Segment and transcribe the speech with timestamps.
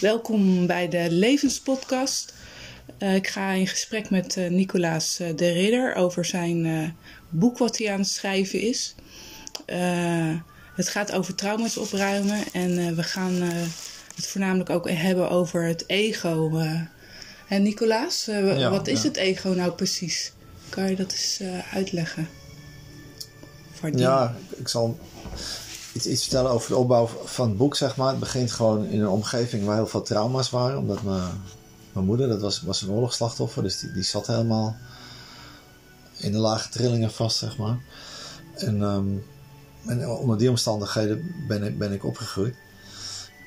[0.00, 2.34] Welkom bij de Levenspodcast.
[2.98, 6.94] Uh, ik ga in gesprek met uh, Nicolaas de Ridder over zijn
[7.28, 8.94] boek wat hij aan het schrijven is.
[10.74, 13.40] het gaat over trauma's opruimen en we gaan
[14.14, 16.62] het voornamelijk ook hebben over het ego.
[17.48, 19.08] en Nicolaas, ja, wat is ja.
[19.08, 20.32] het ego nou precies?
[20.68, 21.40] Kan je dat eens
[21.72, 22.28] uitleggen?
[23.92, 24.98] Ja, ik zal
[25.92, 28.08] iets, iets vertellen over de opbouw van het boek, zeg maar.
[28.08, 30.78] Het begint gewoon in een omgeving waar heel veel trauma's waren.
[30.78, 31.30] Omdat mijn,
[31.92, 34.76] mijn moeder, dat was, was een oorlogsslachtoffer, dus die, die zat helemaal
[36.16, 37.78] in de lage trillingen vast, zeg maar.
[38.54, 39.24] En, um,
[39.86, 42.54] en onder die omstandigheden ben ik, ben ik opgegroeid.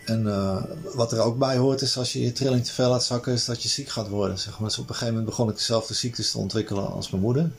[0.06, 3.04] En uh, wat er ook bij hoort is als je je trilling te veel laat
[3.04, 4.40] zakken, is dat je ziek gaat worden.
[4.40, 4.70] Zeg maar.
[4.70, 7.52] Dus op een gegeven moment begon ik dezelfde ziektes te ontwikkelen als mijn moeder.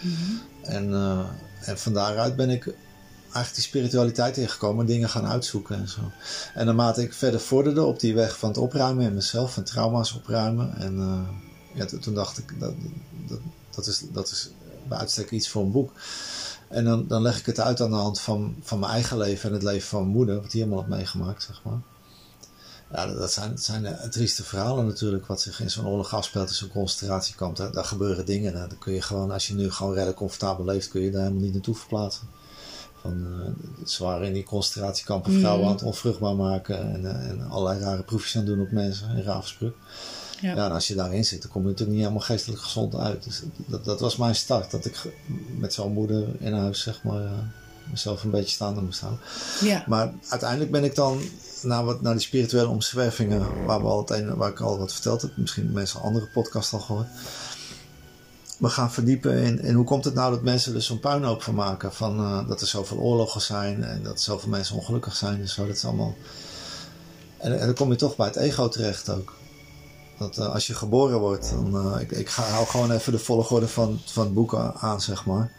[0.00, 0.40] Mm -hmm.
[0.62, 1.26] En, uh,
[1.60, 2.74] en van daaruit ben ik
[3.34, 6.00] eigenlijk die spiritualiteit ingekomen, dingen gaan uitzoeken en zo.
[6.54, 10.12] En naarmate ik verder vorderde op die weg van het opruimen in mezelf, van trauma's
[10.12, 10.76] opruimen.
[10.76, 11.20] En uh,
[11.74, 12.74] ja, toen dacht ik, dat,
[13.28, 13.38] dat,
[13.74, 14.50] dat, is, dat is
[14.88, 15.92] bij uitstek iets voor een boek.
[16.68, 19.48] En dan, dan leg ik het uit aan de hand van, van mijn eigen leven
[19.48, 21.80] en het leven van mijn moeder, wat die helemaal had meegemaakt, zeg maar.
[22.92, 26.54] Ja, dat zijn, zijn de trieste verhalen natuurlijk, wat zich in zo'n oorlog afspeelt in
[26.54, 27.56] zo'n concentratiekamp.
[27.56, 28.52] Daar, daar gebeuren dingen.
[28.52, 31.42] Daar kun je gewoon, als je nu gewoon redelijk comfortabel leeft, kun je daar helemaal
[31.42, 32.28] niet naartoe verplaatsen.
[33.00, 35.68] Van, uh, ze waren in die concentratiekampen vrouwen mm.
[35.68, 39.22] aan het onvruchtbaar maken en, uh, en allerlei rare proefjes aan doen op mensen in
[39.22, 39.74] Ravensbrück.
[40.40, 40.54] Ja.
[40.54, 43.24] ja, en als je daarin zit, dan kom je natuurlijk niet helemaal geestelijk gezond uit.
[43.24, 45.12] Dus dat, dat was mijn start, dat ik
[45.58, 47.30] met zo'n moeder in huis, zeg maar, uh,
[47.90, 49.20] mezelf een beetje staande moest houden.
[49.60, 49.84] Ja.
[49.86, 51.20] Maar uiteindelijk ben ik dan
[51.62, 54.92] naar, wat, naar die spirituele omzwervingen, waar, we al het een, waar ik al wat
[54.92, 57.08] verteld heb, misschien mensen andere podcast al gehoord
[58.58, 61.92] we gaan verdiepen in, hoe komt het nou dat mensen er zo'n puinhoop van maken.
[61.92, 65.66] Van, uh, dat er zoveel oorlogen zijn en dat zoveel mensen ongelukkig zijn en zo.
[65.66, 66.16] Dat is allemaal...
[67.38, 69.36] En, dan kom je toch bij het ego terecht ook.
[70.18, 71.86] Dat uh, als je geboren wordt, dan...
[71.86, 75.26] Uh, ik, ik ga, hou gewoon even de volgorde van, van het boek aan, zeg
[75.26, 75.52] maar.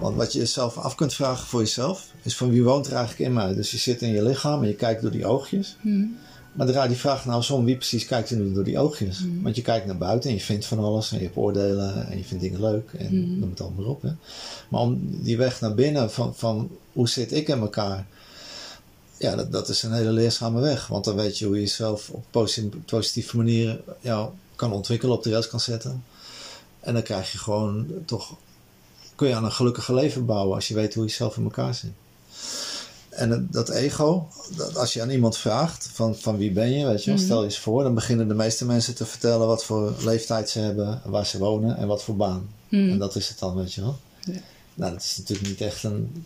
[0.00, 3.28] Want wat je jezelf af kunt vragen voor jezelf, is van wie woont er eigenlijk
[3.28, 3.54] in mij?
[3.54, 5.76] Dus je zit in je lichaam en je kijkt door die oogjes.
[5.80, 6.16] Hmm.
[6.54, 9.18] Maar draai die vraag nou zo wie precies kijkt er nu door die oogjes?
[9.18, 9.42] Mm.
[9.42, 12.16] Want je kijkt naar buiten en je vindt van alles en je hebt oordelen en
[12.16, 13.38] je vindt dingen leuk en mm.
[13.38, 14.02] noem het allemaal op.
[14.02, 14.10] Hè.
[14.68, 18.06] Maar om die weg naar binnen van, van hoe zit ik in elkaar?
[19.18, 20.86] Ja, dat, dat is een hele leerzame weg.
[20.86, 25.22] Want dan weet je hoe je jezelf op positieve, positieve manier ja, kan ontwikkelen, op
[25.22, 26.04] de rails kan zetten.
[26.80, 28.36] En dan krijg je gewoon toch,
[29.14, 31.74] kun je aan een gelukkige leven bouwen als je weet hoe je zelf in elkaar
[31.74, 31.92] zit.
[33.16, 37.04] En dat ego, dat als je aan iemand vraagt van, van wie ben je, weet
[37.04, 39.94] je, mm stel je eens voor, dan beginnen de meeste mensen te vertellen wat voor
[40.04, 42.48] leeftijd ze hebben, waar ze wonen en wat voor baan.
[42.68, 42.90] Mhm.
[42.90, 43.98] En dat is het dan, weet je wel.
[44.20, 44.40] Ja.
[44.74, 46.24] Nou, dat is natuurlijk niet echt een,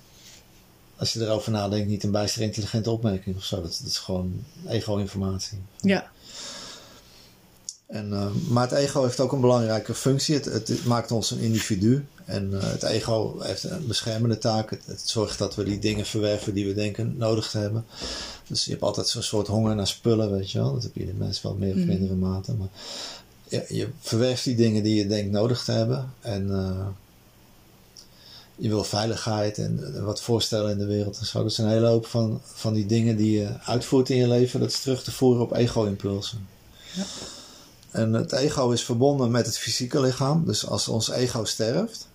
[0.96, 3.56] als je erover nadenkt, niet een bijster intelligente opmerking of zo.
[3.62, 5.58] Dat, dat is gewoon ego-informatie.
[5.80, 6.10] Ja.
[7.88, 10.34] En, uh, maar het ego heeft ook een belangrijke functie.
[10.34, 12.06] Het, het, maakt ons een individu.
[12.24, 14.70] En uh, het ego heeft een beschermende taak.
[14.70, 17.84] Het, het, zorgt dat we die dingen verwerven die we denken nodig te hebben.
[18.46, 20.72] Dus je hebt altijd zo'n soort honger naar spullen, weet je wel.
[20.72, 21.86] Dat heb je de mensen wel meer of mhm.
[21.86, 22.52] mindere mate.
[22.52, 22.68] Maar
[23.48, 26.12] je, je verwerft die dingen die je denkt nodig te hebben.
[26.20, 26.86] En uh,
[28.56, 31.42] je wil veiligheid en, wat voorstellen in de wereld en zo.
[31.42, 34.70] Dus een hele hoop van, van die dingen die je uitvoert in je leven, dat
[34.70, 36.46] is terug te voeren op ego-impulsen.
[36.94, 37.04] Ja.
[37.98, 40.46] En het ego is verbonden met het fysieke lichaam.
[40.46, 42.08] Dus als ons ego sterft,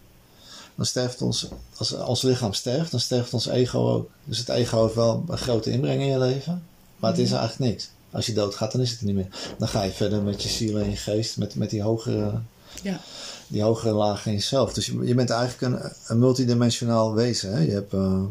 [0.76, 4.10] dan sterft ons, als ons lichaam sterft, dan sterft ons ego ook.
[4.24, 6.64] Dus het ego heeft wel een grote inbreng in je leven,
[6.98, 7.40] maar het is mhm.
[7.40, 7.90] eigenlijk niks.
[8.12, 9.56] Als je doodgaat, dan is het er niet meer.
[9.58, 12.42] Dan ga je verder met je ziel en je geest, met, met die hogere,
[12.82, 13.00] ja.
[13.48, 14.74] die hogere lagen in jezelf.
[14.74, 17.54] Dus je, je bent eigenlijk een, een multidimensionaal wezen.
[17.54, 17.60] Hè?
[17.60, 18.22] Je hebt uh,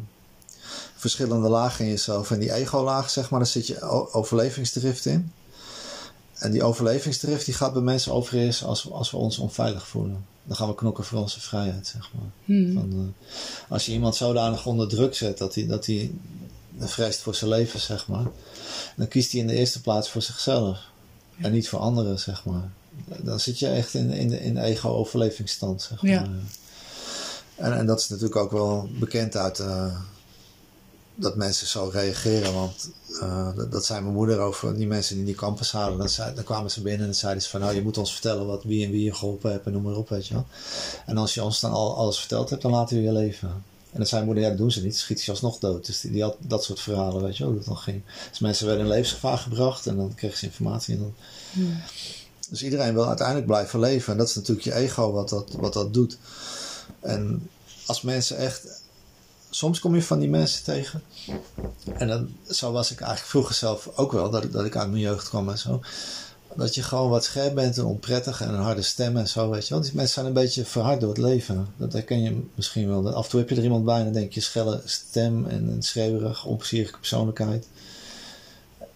[0.96, 2.30] verschillende lagen in jezelf.
[2.30, 3.80] En die ego-laag, zeg maar, daar zit je
[4.12, 5.32] overlevingsdrift in.
[6.42, 10.24] En die overlevingsdrift die gaat bij mensen overheersen als, als we ons onveilig voelen.
[10.44, 12.30] Dan gaan we knokken voor onze vrijheid, zeg maar.
[12.44, 12.72] Hmm.
[12.72, 13.30] Van, uh,
[13.68, 16.10] als je iemand zodanig onder druk zet dat hij, dat hij
[16.78, 18.26] vreest voor zijn leven, zeg maar.
[18.96, 20.78] Dan kiest hij in de eerste plaats voor zichzelf.
[21.38, 22.70] En niet voor anderen, zeg maar.
[23.22, 26.12] Dan zit je echt in, in de, in ego-overlevingsstand, zeg maar.
[26.12, 26.28] Ja.
[27.56, 29.58] En, en dat is natuurlijk ook wel bekend uit...
[29.58, 29.96] Uh,
[31.22, 32.54] dat mensen zo reageren.
[32.54, 35.98] Want uh, dat, zei mijn moeder over die mensen die die campus hadden.
[35.98, 38.46] Dan, zei, dan kwamen ze binnen en zeiden ze van nou je moet ons vertellen
[38.46, 40.46] wat wie en wie je geholpen hebt en noem maar op weet je wel.
[41.06, 43.48] En als je ons dan al alles verteld hebt, dan laten we je leven.
[43.92, 45.86] En dan zei mijn moeder, ja dat doen ze niet, schiet je alsnog dood.
[45.86, 48.02] Dus die, die, had dat soort verhalen, weet je wel, dat dan ging.
[48.30, 50.94] Dus mensen werden in levensgevaar gebracht en dan kregen ze informatie.
[50.94, 51.14] En dan...
[51.52, 51.80] Hmm.
[52.50, 54.12] Dus iedereen wil uiteindelijk blijven leven.
[54.12, 56.18] En dat is natuurlijk je ego wat dat, wat dat doet.
[57.00, 57.48] En
[57.86, 58.81] als mensen echt
[59.54, 61.02] soms kom je van die mensen tegen.
[61.92, 65.02] En dan, zo was ik eigenlijk vroeger zelf ook wel, dat, dat ik uit mijn
[65.02, 65.80] jeugd kwam en zo.
[66.56, 69.68] Dat je gewoon wat scherp bent en onprettig en een harde stem en zo, weet
[69.68, 69.82] je wel.
[69.82, 71.66] Die mensen zijn een beetje verhard door het leven.
[71.76, 73.12] Dat herken je misschien wel.
[73.12, 75.68] Af en toe heb je er iemand bij en dan denk je schelle stem en
[75.68, 77.66] een schreeuwerig, onplezierige persoonlijkheid.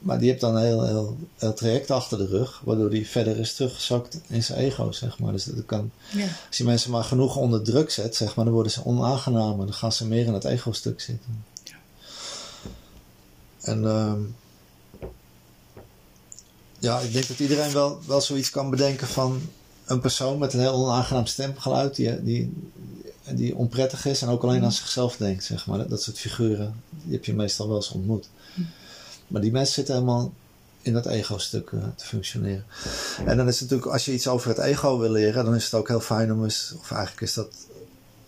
[0.06, 3.38] Maar die heeft dan een heel, heel, heel traject achter de rug, waardoor die verder
[3.38, 5.32] is teruggezakt in zijn ego, zeg maar.
[5.32, 6.26] Dus dat kan, Ja.
[6.48, 9.66] als je mensen maar genoeg onder druk zet, zeg maar, dan worden ze onaangenamer.
[9.66, 11.44] Dan gaan ze meer in het ego-stuk zitten.
[13.60, 14.20] En ehm,
[16.78, 19.40] ja, ik denk dat iedereen wel, wel zoiets kan bedenken van
[19.84, 22.52] een persoon met een heel onaangenaam stemgeluid, die, die,
[23.34, 25.78] die onprettig is en ook alleen aan zichzelf denkt, zeg maar.
[25.78, 28.28] Dat, dat soort figuren, die heb je meestal wel eens ontmoet.
[29.26, 30.32] Maar die mensen zitten helemaal
[30.82, 32.64] in dat ego-stuk eh, te functioneren.
[33.24, 35.64] En dan is het natuurlijk, als je iets over het ego wil leren, dan is
[35.64, 37.48] het ook heel fijn om eens, of eigenlijk is dat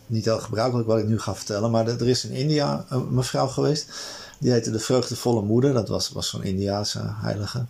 [0.07, 3.47] niet heel gebruikelijk wat ik nu ga vertellen, maar er is in India een mevrouw
[3.47, 3.91] geweest,
[4.39, 7.65] die heette de vreugdevolle moeder, dat was, was zo'n Indiaanse heilige.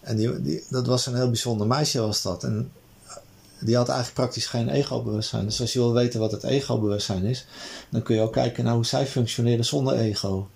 [0.00, 2.44] En die, die, dat was een heel bijzonder meisje was dat.
[2.44, 2.72] En
[3.60, 5.44] die had eigenlijk praktisch geen ego-bewustzijn.
[5.44, 7.46] Dus als je wil weten wat het ego-bewustzijn is,
[7.88, 10.48] dan kun je ook kijken naar hoe zij functioneerde zonder ego.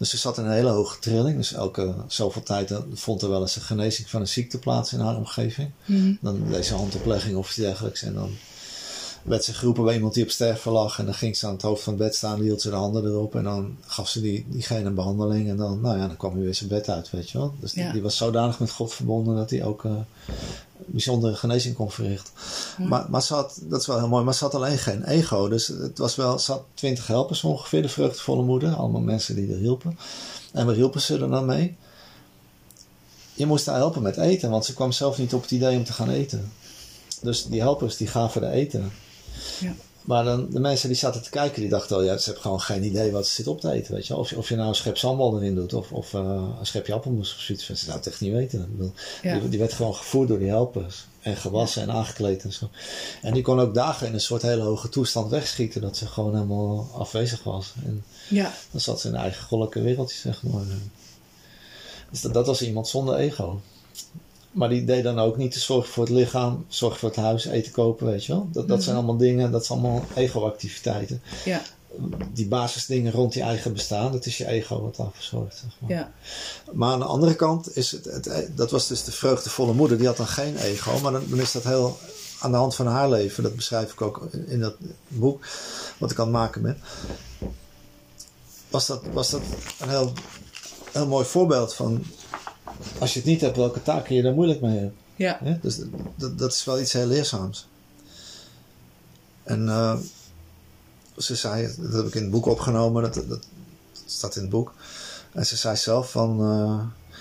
[0.00, 1.36] Dus ze zat in een hele hoge trilling.
[1.36, 5.00] Dus elke zoveel tijd vond er wel eens een genezing van een ziekte plaats in
[5.00, 5.70] haar omgeving.
[5.84, 6.14] Mhm.
[6.20, 8.02] Dan deed ze handoplegging of iets dergelijks.
[8.02, 8.36] En dan
[9.22, 10.98] werd ze geroepen bij iemand die op sterven lag.
[10.98, 13.04] En dan ging ze aan het hoofd van het bed staan, hield ze de handen
[13.04, 13.34] erop.
[13.34, 15.48] En dan gaf ze die, diegene een behandeling.
[15.48, 17.54] En dan, nou ja, dan kwam hij weer zijn bed uit, weet je wel.
[17.60, 17.92] Dus die, Ja.
[17.92, 19.92] die was zodanig met God verbonden dat hij ook eh,
[20.76, 22.32] bijzondere genezing kon verrichten.
[22.78, 25.48] Maar, maar ze had, dat is wel heel mooi, maar ze had alleen geen ego.
[25.48, 28.74] Dus het was wel, ze had twintig helpers ongeveer, de vreugdevolle moeder.
[28.74, 29.98] Allemaal mensen die er hielpen.
[30.52, 31.76] En waar hielpen ze er dan mee?
[33.34, 35.84] Je moest haar helpen met eten, want ze kwam zelf niet op het idee om
[35.84, 36.52] te gaan eten.
[37.22, 38.92] Dus die helpers die gaven de eten.
[39.60, 39.74] Ja.
[40.00, 42.60] Maar dan, de mensen die zaten te kijken, die dachten al, ja, ze hebben gewoon
[42.60, 44.16] geen idee wat ze zit op te eten, weet je.
[44.16, 46.92] Of, je- of je nou een schep sambal erin doet, of, of eh, een schepje
[46.92, 47.64] appelmoes of zoiets.
[47.66, 48.60] Ze zouden het echt niet weten.
[48.60, 48.92] Ik bedoel,
[49.22, 49.38] Ja.
[49.38, 51.06] die, die werd gewoon gevoerd door die helpers.
[51.20, 52.70] En gewassen en aangekleed en zo.
[53.22, 56.34] En die kon ook dagen in een soort hele hoge toestand wegschieten, dat ze gewoon
[56.34, 57.72] helemaal afwezig was.
[57.84, 58.54] En Ja.
[58.70, 60.62] dan zat ze in een eigen goddelijke wereldje, zeg maar.
[62.10, 63.60] Dus dat, dat was iemand zonder ego.
[64.50, 67.44] Maar die deed dan ook niet de zorg voor het lichaam, zorg voor het huis,
[67.44, 68.48] eten kopen, weet je wel.
[68.52, 71.22] Dat, dat zijn allemaal dingen, dat zijn allemaal ego-activiteiten.
[71.44, 71.62] Ja.
[72.32, 75.56] Die basisdingen rond je eigen bestaan, dat is je ego wat daarvoor zorgt.
[75.56, 75.90] Zeg maar.
[75.90, 76.12] Ja.
[76.72, 80.06] Maar aan de andere kant is het, het, dat was dus de vreugdevolle moeder, die
[80.06, 81.98] had dan geen ego, maar dan, dan is dat heel
[82.40, 84.74] aan de hand van haar leven, dat beschrijf ik ook in, in dat
[85.08, 85.46] boek
[85.98, 86.78] wat ik aan het maken ben,
[88.70, 89.40] was dat, was dat
[89.78, 90.12] een heel,
[90.92, 92.04] heel mooi voorbeeld van
[92.98, 94.94] als je het niet hebt, welke taken je daar moeilijk mee hebt.
[95.16, 95.58] Ja.
[95.62, 95.80] Dus
[96.16, 97.68] dat, dat is wel iets heel leerzaams.
[99.42, 99.96] En eh,
[101.16, 103.46] ze zei, dat heb ik in het boek opgenomen, dat, dat, dat
[104.06, 104.74] staat in het boek.
[105.32, 106.80] En ze zei zelf van, eh,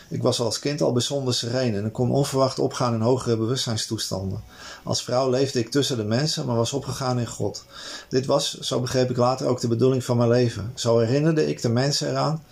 [0.10, 4.44] ik was als kind al bijzonder sereen en ik kon onverwacht opgaan in hogere bewustzijnstoestanden.
[4.84, 7.66] Als vrouw leefde ik tussen de mensen, maar was opgegaan in God.
[8.10, 10.72] Dit was, zo begreep ik later, ook de bedoeling van mijn leven.
[10.76, 12.44] Zo herinnerde ik de mensen eraan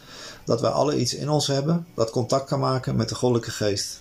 [0.48, 4.00] dat wij alle iets in ons hebben dat contact kan maken met de goddelijke geest.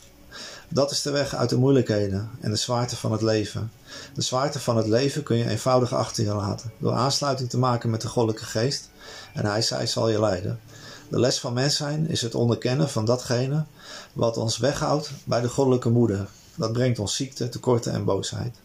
[0.69, 3.73] Dat is de weg uit de moeilijkheden en de zwaarte van het leven.
[4.15, 7.91] De zwaarte van het leven kun je eenvoudig achter je laten, door aansluiting te maken
[7.91, 8.89] met de goddelijke geest.
[9.35, 10.61] En hij, zij zal je leiden.
[11.09, 13.65] De les van mens zijn is het onderkennen van datgene
[14.13, 16.29] wat ons weghoudt bij de goddelijke moeder.
[16.55, 18.57] Dat brengt ons ziekte, tekorten en boosheid.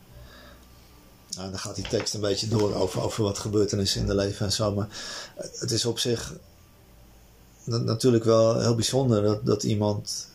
[1.38, 4.46] Nou, dan gaat die tekst een beetje door over, over wat gebeurtenissen in de leven
[4.46, 4.74] en zo.
[4.74, 4.88] Maar
[5.36, 6.34] het is op zich
[7.64, 10.28] natuurlijk wel heel bijzonder dat, dat iemand.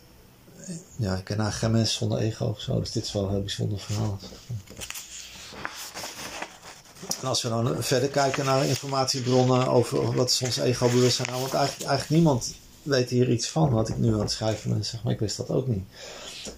[0.97, 3.31] Ja, ik ken eigenlijk geen mens zonder ego of zo, dus dit is wel een
[3.31, 4.19] heel bijzonder verhaal.
[7.21, 11.55] En als we dan verder kijken naar informatiebronnen over wat is ons ego-bewustzijn nou, want
[11.55, 15.03] eigenlijk, eigenlijk niemand weet hier iets van wat ik nu aan het schrijven ben, zeg
[15.03, 15.13] maar.
[15.13, 15.85] Ik wist dat ook niet.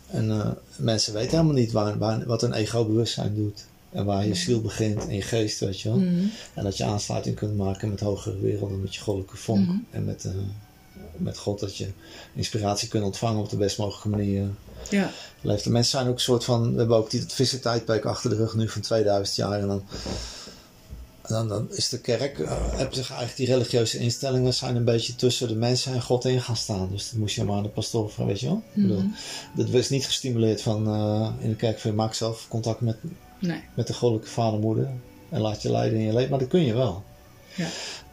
[0.06, 3.64] En eh, mensen weten helemaal niet waar, wat een ego-bewustzijn doet.
[3.92, 5.98] En waar je ziel begint en je geest, weet je wel.
[5.98, 6.24] Mhm.
[6.54, 9.66] En dat je aansluiting kunt maken met hogere werelden, met je goddelijke vonk.
[9.66, 9.76] Mhm.
[9.90, 10.32] En met, eh,
[11.16, 11.88] met God dat je
[12.34, 14.48] inspiratie kunt ontvangen op de best mogelijke manier.
[14.90, 15.10] Ja.
[15.40, 15.64] Leeft.
[15.64, 18.54] De mensen zijn ook een soort van, we hebben ook die vissertijdperk achter de rug
[18.54, 19.60] nu van 2000 jaar.
[19.60, 19.82] En dan,
[21.26, 22.38] dan, dan is de kerk,
[22.76, 26.42] heb zich eigenlijk die religieuze instellingen zijn een beetje tussen de mensen en God in
[26.42, 26.88] gaan staan.
[26.90, 28.62] Dus dat moest je maar aan de pastoor vragen, weet je wel.
[28.74, 29.04] Ik bedoel,
[29.56, 32.96] dat was niet gestimuleerd van eh, in de kerk van maak zelf contact met,
[33.38, 33.60] Nee.
[33.74, 34.88] met de goddelijke vader moeder.
[35.28, 36.30] En laat je leiden in je leven.
[36.30, 37.04] Maar dat kun je wel.
[37.54, 37.68] Ja.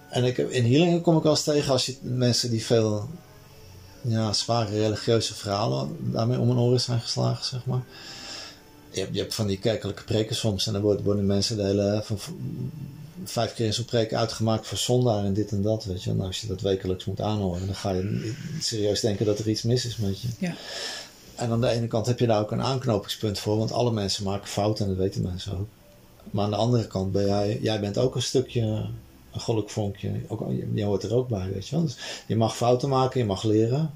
[0.09, 3.09] En ik, heb- in healingen kom ik wel eens tegen als je mensen die veel
[4.01, 7.81] ja, zware religieuze verhalen daarmee om hun oren zijn geslagen, zeg maar.
[8.91, 11.63] Je hebt, je hebt van die kerkelijke preken soms en dan worden, worden mensen de
[11.63, 12.19] hele, van,
[13.23, 16.13] vijf keer in zo'n preek uitgemaakt voor zondaar en dit en dat, weet je.
[16.13, 19.61] Nou, als je dat wekelijks moet aanhoren, dan ga je serieus denken dat er iets
[19.63, 20.27] mis is met je.
[20.39, 20.53] Ja.
[21.35, 24.23] En aan de ene kant heb je daar ook een aanknopingspunt voor, want alle mensen
[24.23, 25.67] maken fouten en dat weten mensen ook.
[26.31, 28.61] Maar aan de andere kant ben jij, jij bent ook een stukje,
[29.31, 31.85] een goddelijk vonkje, ook, je hoort er ook bij, weet je wel.
[31.85, 33.91] Dus je mag fouten maken, je mag leren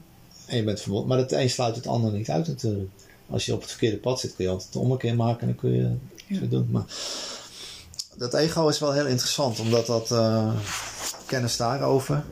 [0.46, 1.10] en je bent verbonden.
[1.10, 2.90] Maar het een sluit het ander niet uit natuurlijk.
[3.30, 5.56] Als je op het verkeerde pad zit, kun je altijd de ommekeer maken en dan
[5.56, 5.72] kun
[6.28, 6.68] je het doen.
[6.72, 6.86] Maar
[8.16, 10.54] dat ego is wel heel interessant, omdat dat uh,
[11.26, 12.24] kennis daarover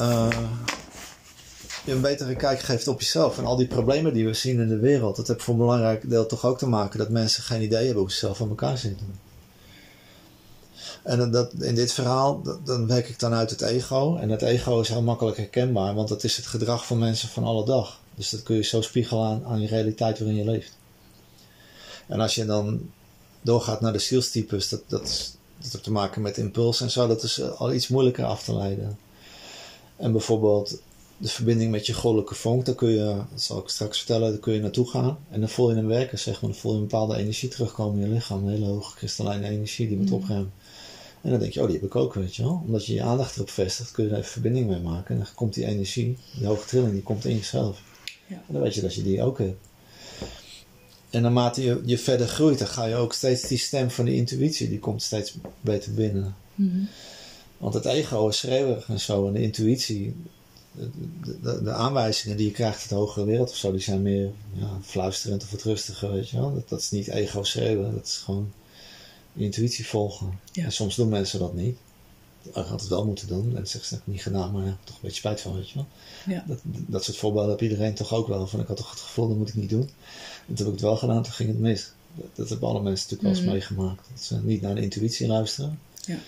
[0.00, 0.28] uh,
[1.84, 3.38] je een betere kijk geeft op jezelf.
[3.38, 6.10] En al die problemen die we zien in de wereld, dat heeft voor een belangrijk
[6.10, 8.78] deel toch ook te maken dat mensen geen idee hebben hoe ze zelf aan elkaar
[8.78, 9.18] zitten.
[11.02, 14.16] En dat, in dit verhaal, dan werk ik dan uit het ego.
[14.16, 17.44] En het ego is heel makkelijk herkenbaar, want dat is het gedrag van mensen van
[17.44, 18.00] alle dag.
[18.14, 20.76] Dus dat kun je zo spiegelen aan, aan je realiteit waarin je leeft.
[22.06, 22.90] En als je dan
[23.40, 27.22] doorgaat naar de zielstypes, dat, dat, dat heeft te maken met impuls en zo, dat
[27.22, 28.98] is al iets moeilijker af te leiden.
[29.96, 30.80] En bijvoorbeeld
[31.20, 34.40] de verbinding met je goddelijke vonk, daar kun je, dat zal ik straks vertellen, daar
[34.40, 35.18] kun je naartoe gaan.
[35.30, 36.50] En dan voel je hem werken, zeg maar.
[36.50, 38.44] Dan voel je een bepaalde energie terugkomen in je lichaam.
[38.44, 40.50] Een hele hoge kristallijne energie die moet mm.
[41.20, 42.62] En dan denk je, oh, die heb ik ook, weet je wel.
[42.66, 45.14] Omdat je je aandacht erop vestigt, kun je daar even verbinding mee maken.
[45.14, 47.82] En dan komt die energie, die hoge trilling, die komt in jezelf.
[48.26, 48.34] Ja.
[48.34, 49.66] En dan weet je dat je die ook hebt.
[51.10, 54.14] En naarmate je, je verder groeit, dan ga je ook steeds die stem van die
[54.14, 56.36] intuïtie, die komt steeds beter binnen.
[56.54, 56.88] Mm
[57.56, 59.26] Want het ego is schreeuwerig en zo.
[59.26, 60.14] En de intuïtie,
[60.72, 64.30] de, de, aanwijzingen die je krijgt uit de hogere wereld of zo, die zijn meer
[64.52, 66.54] ja, fluisterend of rustiger, weet je wel.
[66.54, 68.52] Dat, dat is niet ego schreeuwen, dat is gewoon
[69.34, 70.38] intuïtie volgen.
[70.52, 71.78] En soms doen mensen dat niet.
[72.42, 73.56] Dat had het wel moeten doen.
[73.56, 75.74] En zeggen ze, ik niet gedaan, maar ja, toch een beetje spijt van, weet je
[75.74, 75.86] wel.
[76.26, 76.44] Ja.
[76.46, 78.46] Dat, dat soort voorbeelden heb iedereen toch ook wel.
[78.46, 79.90] Van ik had toch het gevoel, dat moet ik niet doen.
[80.46, 81.92] En toen heb ik het wel gedaan, toen ging het mis.
[82.14, 83.50] Dat, dat hebben alle mensen natuurlijk wel eens mhm.
[83.50, 84.08] meegemaakt.
[84.12, 85.78] Dat ze niet naar de intuïtie luisteren.
[86.04, 86.18] Ja.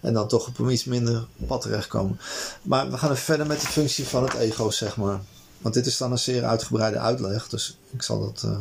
[0.00, 2.20] En dan toch op een iets minder pad terechtkomen.
[2.62, 5.20] Maar we gaan even verder met de functie van het ego, zeg maar.
[5.58, 7.48] Want dit is dan een zeer uitgebreide uitleg.
[7.48, 8.42] Dus ik zal dat...
[8.44, 8.60] Uh...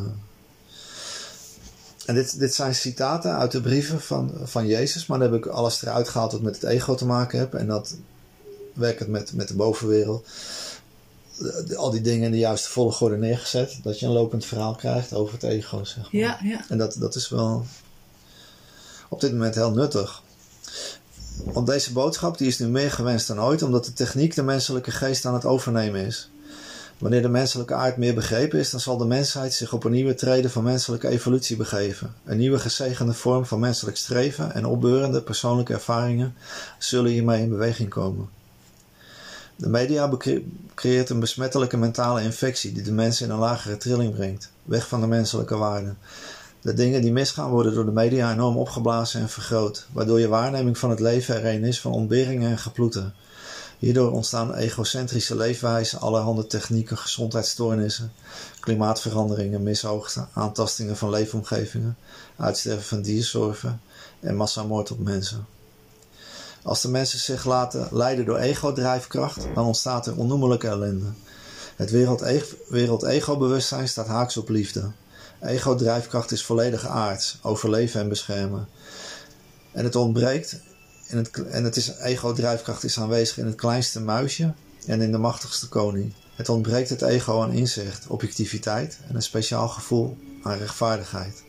[2.05, 5.05] En dit, dit zijn citaten uit de brieven van, van Jezus.
[5.05, 7.53] Maar dan heb ik alles eruit gehaald wat met het ego te maken heeft.
[7.53, 7.95] En dat
[8.73, 10.27] werkt met, met de bovenwereld.
[11.75, 13.79] Al die dingen in de juiste volgorde neergezet.
[13.83, 16.21] Dat je een lopend verhaal krijgt over het ego, zeg maar.
[16.21, 16.65] Ja, ja.
[16.69, 17.65] En dat, dat is wel
[19.09, 20.21] op dit moment heel nuttig.
[21.43, 24.91] Want deze boodschap die is nu meer gewenst dan ooit, omdat de techniek de menselijke
[24.91, 26.29] geest aan het overnemen is.
[26.97, 30.13] Wanneer de menselijke aard meer begrepen is, dan zal de mensheid zich op een nieuwe
[30.13, 32.13] treden van menselijke evolutie begeven.
[32.25, 36.35] Een nieuwe gezegende vorm van menselijk streven en opbeurende persoonlijke ervaringen
[36.77, 38.29] zullen hiermee in beweging komen.
[39.55, 40.11] De media
[40.75, 45.01] creëert een besmettelijke mentale infectie die de mensen in een lagere trilling brengt, weg van
[45.01, 45.97] de menselijke waarden.
[46.61, 50.77] De dingen die misgaan worden door de media enorm opgeblazen en vergroot, waardoor je waarneming
[50.77, 53.13] van het leven er een is van ontberingen en geploeten.
[53.77, 58.11] Hierdoor ontstaan egocentrische leefwijzen, allerhande technieken, gezondheidsstoornissen,
[58.59, 61.97] klimaatveranderingen, misoogsten, aantastingen van leefomgevingen,
[62.37, 63.81] uitsterven van diersoorten
[64.19, 65.45] en massamoord op mensen.
[66.63, 71.05] Als de mensen zich laten leiden door ego-drijfkracht, dan ontstaat er onnoemelijke ellende.
[71.75, 71.91] Het
[72.69, 74.91] wereld-ego-bewustzijn staat haaks op liefde.
[75.41, 78.67] Ego-drijfkracht is volledig aards, overleven en beschermen.
[79.71, 80.59] En het ontbreekt,
[81.07, 84.53] in het, en het is, ego-drijfkracht is aanwezig in het kleinste muisje
[84.85, 86.13] en in de machtigste koning.
[86.35, 91.43] Het ontbreekt het ego aan inzicht, objectiviteit en een speciaal gevoel aan rechtvaardigheid.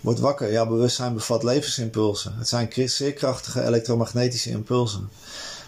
[0.00, 2.34] Word wakker, jouw bewustzijn bevat levensimpulsen.
[2.38, 5.08] Het zijn zeer krachtige elektromagnetische impulsen.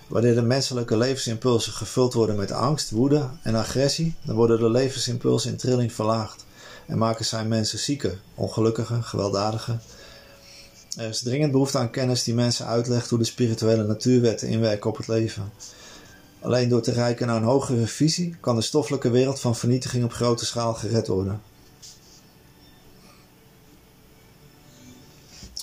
[0.07, 5.51] Wanneer de menselijke levensimpulsen gevuld worden met angst, woede en agressie, dan worden de levensimpulsen
[5.51, 6.45] in trilling verlaagd
[6.91, 9.81] en maken zijn mensen zieker, ongelukkiger, gewelddadiger.
[10.97, 14.97] Er is dringend behoefte aan kennis die mensen uitlegt hoe de spirituele natuurwetten inwerken op
[14.97, 15.53] het leven.
[16.41, 20.13] Alleen door te reiken naar een hogere visie kan de stoffelijke wereld van vernietiging op
[20.13, 21.43] grote schaal gered worden.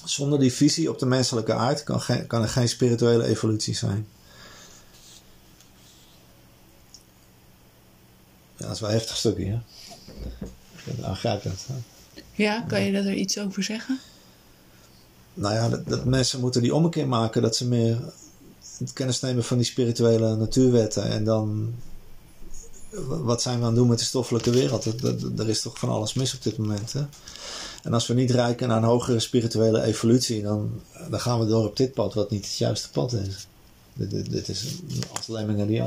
[0.04, 4.08] Zonder die visie op de menselijke aard kan, kan er geen spirituele evolutie zijn.
[8.56, 9.60] Ja, dat is wel een heftig stukje, hè?
[11.04, 11.66] Aangrijpend.
[12.34, 14.00] Ja, kan je er iets over zeggen?
[15.34, 17.42] Nou ja, dat, dat, mensen moeten die ommekeer maken.
[17.42, 17.98] Dat ze meer
[18.94, 21.04] kennis nemen van die spirituele natuurwetten.
[21.04, 21.74] En dan,
[23.08, 24.86] wat zijn we aan het doen met de stoffelijke wereld?
[25.38, 26.94] Er is toch van alles mis op dit moment.
[26.94, 27.06] Hè?
[27.84, 31.66] En als we niet reiken naar een hogere spirituele evolutie, dan, dan gaan we door
[31.66, 33.48] op dit pad, wat niet het juiste pad is.
[33.98, 34.66] Dit, dit, is
[35.18, 35.82] als lemmingen die,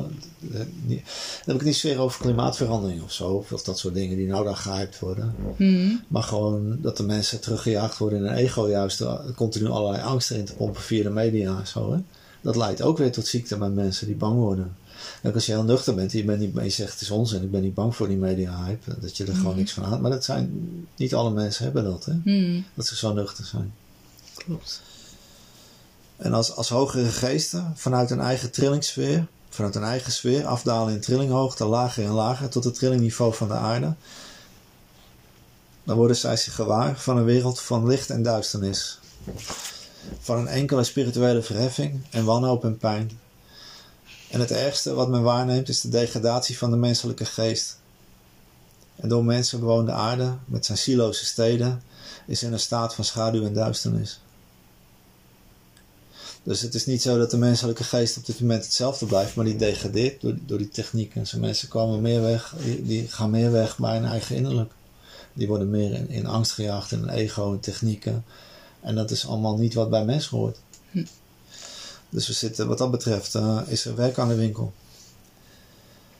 [0.87, 1.05] die, Dan
[1.45, 4.45] heb ik het niet zozeer over klimaatverandering of zo, of dat soort dingen die nou
[4.45, 5.35] dan gehyped worden.
[5.57, 6.05] Hmm.
[6.09, 9.05] Maar gewoon dat de mensen teruggejaagd worden in een ego, juist
[9.37, 11.93] continu allerlei angst erin te pompen via de media en zo.
[11.93, 11.99] Hè?
[12.41, 14.77] Dat leidt ook weer tot ziekte bij mensen die bang worden.
[15.23, 17.51] En als je heel nuchter bent, je, bent niet, je zegt het is onzin, ik
[17.51, 20.01] ben niet bang voor die media-hype, dat je er gewoon niks van aan.
[20.01, 22.13] Maar dat zijn, niet alle mensen hebben dat, hè?
[22.23, 22.65] Hmm.
[22.75, 23.73] dat ze zo nuchter zijn.
[24.35, 24.83] Klopt.
[26.21, 31.01] En als, als hogere geesten vanuit een eigen trillingssfeer, vanuit een eigen sfeer, afdalen in
[31.01, 33.95] trillinghoogte, lager en lager tot het trillingniveau van de aarde,
[35.85, 38.99] dan worden zij zich gewaar van een wereld van licht en duisternis.
[40.21, 43.21] Van een enkele spirituele verheffing en wanhoop en pijn.
[44.31, 47.79] En het ergste wat men waarneemt is de degradatie van de menselijke geest.
[48.97, 51.83] En door mensen bewoonde aarde, met zijn siloze steden,
[52.27, 54.21] is in een staat van schaduw en duisternis.
[56.43, 59.45] Dus het is niet zo dat de menselijke geest op dit moment hetzelfde blijft, maar
[59.45, 61.15] die degradeert door, door die techniek.
[61.15, 64.73] En zo mensen komen meer weg, die, die, gaan meer weg bij hun eigen innerlijk.
[65.33, 68.25] Die worden meer in, in angst gejaagd in ego en technieken.
[68.81, 70.59] En dat is allemaal niet wat bij mensen hoort.
[70.91, 71.05] Hm.
[72.09, 74.73] Dus we zitten, wat dat betreft, uh, is er werk aan de winkel.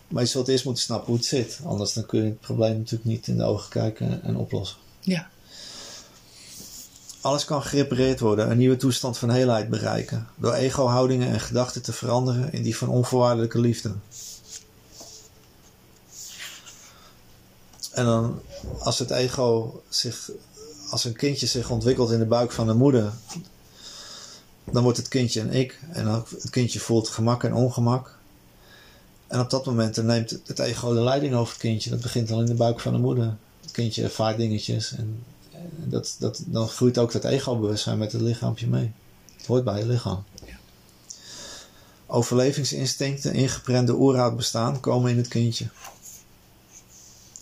[0.09, 1.61] Maar je zult eerst moeten snappen hoe het zit.
[1.65, 4.79] Anders dan kun je het probleem natuurlijk niet in de ogen kijken en oplossen.
[5.01, 5.31] Ja.
[7.21, 11.93] Alles kan gerepareerd worden, een nieuwe toestand van heelheid bereiken, door ego-houdingen en gedachten te
[11.93, 13.95] veranderen in die van onvoorwaardelijke liefde.
[17.93, 18.41] En dan,
[18.79, 20.31] als het ego zich,
[20.91, 23.13] als een kindje zich ontwikkelt in de buik van de moeder,
[24.65, 28.19] dan wordt het kindje een ik en het kindje voelt gemak en ongemak.
[29.27, 31.91] En op dat moment neemt het ego de leiding over het kindje.
[31.91, 33.37] Dat begint al in de buik van de moeder.
[33.61, 35.25] Het kindje ervaart dingetjes en
[35.69, 38.93] dat, dat, dan groeit ook dat ego-bewustzijn met het lichaampje mee.
[39.37, 40.25] Het hoort bij je lichaam.
[40.45, 40.59] Ja.
[42.07, 45.69] Overlevingsinstincten, ingeprente oerhoud bestaan, komen in het kindje.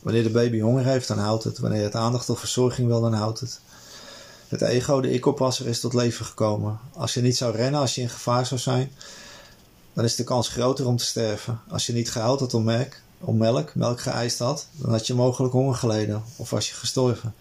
[0.03, 1.59] Wanneer de baby honger heeft, dan houdt het.
[1.59, 3.61] Wanneer het aandacht of verzorging wil, dan houdt het.
[4.49, 6.79] Het ego, de ik-oppasser, is tot leven gekomen.
[6.93, 8.93] Als je niet zou rennen als je in gevaar zou zijn,
[9.93, 11.61] dan is de kans groter om te sterven.
[11.69, 15.15] Als je niet gehuild had om melk, om melk, melk geëist had, dan had je
[15.15, 17.35] mogelijk honger geleden of was je gestorven.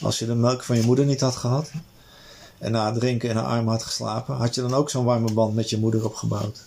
[0.00, 1.70] Als je de melk van je moeder niet had gehad
[2.58, 5.32] en na het drinken in haar armen had geslapen, had je dan ook zo'n warme
[5.32, 6.62] band met je moeder opgebouwd.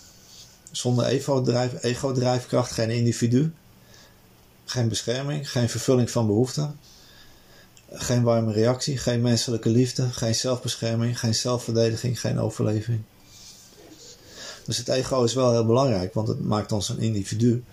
[0.70, 1.06] Zonder
[1.80, 3.52] ego-drijfkracht geen individu,
[4.64, 6.78] geen bescherming, geen vervulling van behoeften,
[7.92, 13.02] geen warme reactie, geen menselijke liefde, geen zelfbescherming, geen zelfverdediging, geen overleving.
[14.64, 17.64] Dus het ego is wel heel belangrijk, want het maakt ons een individu.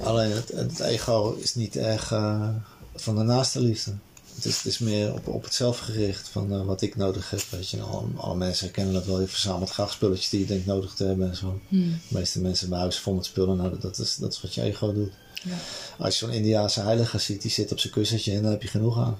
[0.00, 2.48] Alleen het, het ego is niet erg uh,
[2.94, 3.92] van de naaste liefde.
[4.34, 7.30] Het is, het is meer op, op het zelf gericht van uh, wat ik nodig
[7.30, 7.40] heb.
[7.50, 9.20] Weet je, alle, alle mensen herkennen dat wel.
[9.20, 11.60] Je verzamelt graag spulletjes die je denkt nodig te hebben en zo.
[11.68, 11.90] Hmm.
[12.08, 13.56] De meeste mensen bij huis vol met spullen.
[13.56, 15.12] Nou, dat, is, dat is wat je ego doet.
[15.42, 15.56] Ja.
[15.98, 18.68] Als je zo'n Indiaanse heilige ziet, die zit op zijn kussentje en dan heb je
[18.68, 19.18] genoeg aan.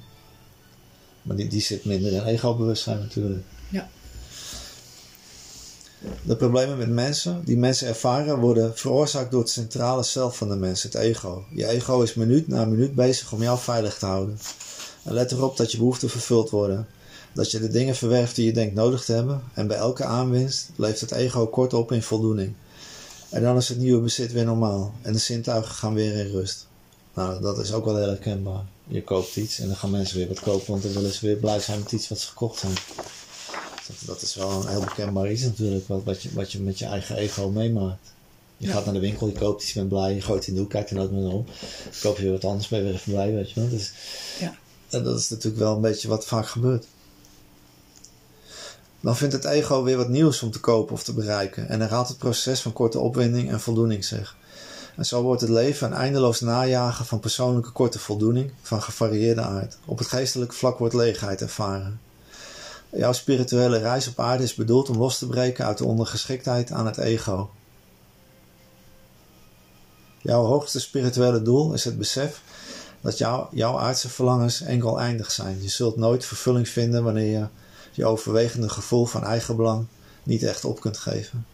[1.22, 3.44] Maar die, die zit minder in ego-bewustzijn natuurlijk.
[6.22, 10.56] De problemen met mensen, die mensen ervaren, worden veroorzaakt door het centrale zelf van de
[10.56, 11.44] mens, het ego.
[11.50, 14.38] Je ego is minuut na minuut bezig om jou veilig te houden.
[15.02, 16.86] En let erop dat je behoeften vervuld worden.
[17.34, 19.42] Dat je de dingen verwerft die je denkt nodig te hebben.
[19.54, 22.54] En bij elke aanwinst leeft het ego kort op in voldoening.
[23.28, 24.94] En dan is het nieuwe bezit weer normaal.
[25.02, 26.66] En de zintuigen gaan weer in rust.
[27.14, 28.64] Nou, dat is ook wel heel herkenbaar.
[28.86, 31.36] Je koopt iets en dan gaan mensen weer wat kopen, want dan willen ze weer
[31.36, 32.80] blij zijn met iets wat ze gekocht hebben.
[34.00, 36.84] Dat, is wel een heel bekendbaar iets natuurlijk, wat, wat, je, wat je met je
[36.84, 38.12] eigen ego meemaakt.
[38.56, 38.72] Je Ja.
[38.72, 40.70] gaat naar de winkel, je koopt iets, je bent blij, je gooit in de hoek,
[40.70, 41.44] kijkt er nooit meer om.
[41.84, 43.68] Dan koop je weer wat anders, ben je weer even blij, weet je wel.
[43.68, 43.92] Dus,
[44.40, 44.54] Ja.
[44.90, 46.86] en dat is natuurlijk wel een beetje wat vaak gebeurt.
[49.00, 52.08] Dan vindt het ego weer wat nieuws om te kopen of te bereiken en herhaalt
[52.08, 54.36] het proces van korte opwinding en voldoening zich.
[54.96, 59.76] En zo wordt het leven een eindeloos najagen van persoonlijke korte voldoening van gevarieerde aard.
[59.84, 62.00] Op het geestelijke vlak wordt leegheid ervaren.
[62.96, 66.86] Jouw spirituele reis op aarde is bedoeld om los te breken uit de ondergeschiktheid aan
[66.86, 67.50] het ego.
[70.18, 72.42] Jouw hoogste spirituele doel is het besef
[73.00, 75.62] dat jouw, jouw aardse verlangens enkel eindig zijn.
[75.62, 77.46] Je zult nooit vervulling vinden wanneer je
[77.92, 79.86] je overwegende gevoel van eigenbelang
[80.22, 81.46] niet echt op kunt geven.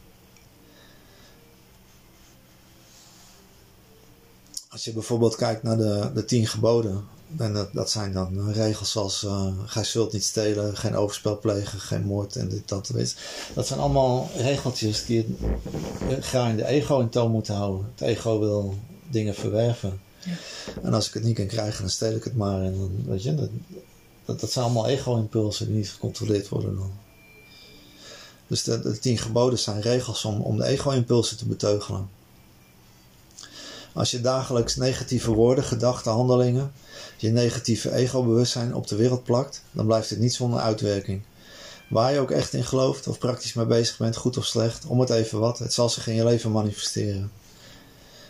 [4.69, 8.97] Als je bijvoorbeeld kijkt naar de, de tien geboden, en dat, dat zijn dan regels
[8.97, 13.17] als uh, gij zult niet stelen, geen overspel plegen, geen moord en dit, dat, weet.
[13.55, 15.37] Dat zijn allemaal regeltjes die
[16.09, 17.87] het in de ego in toon moeten houden.
[17.95, 18.79] Het ego wil
[19.11, 20.01] dingen verwerven.
[20.25, 20.33] Ja.
[20.83, 22.63] En als ik het niet kan krijgen, dan steel ik het maar.
[22.63, 23.51] En dan, weet je, dat,
[24.25, 26.93] dat, dat zijn allemaal ego-impulsen die niet gecontroleerd worden dan.
[28.47, 32.09] Dus de, de tien geboden zijn regels om, om de ego-impulsen te beteugelen.
[33.99, 36.73] Als je dagelijks negatieve woorden, gedachten, handelingen,
[37.17, 41.23] je negatieve ego-bewustzijn op de wereld plakt, dan blijft het niet zonder uitwerking.
[41.89, 45.01] Waar je ook echt in gelooft of praktisch mee bezig bent, goed of slecht, om
[45.01, 47.31] het even wat, het zal zich in je leven manifesteren.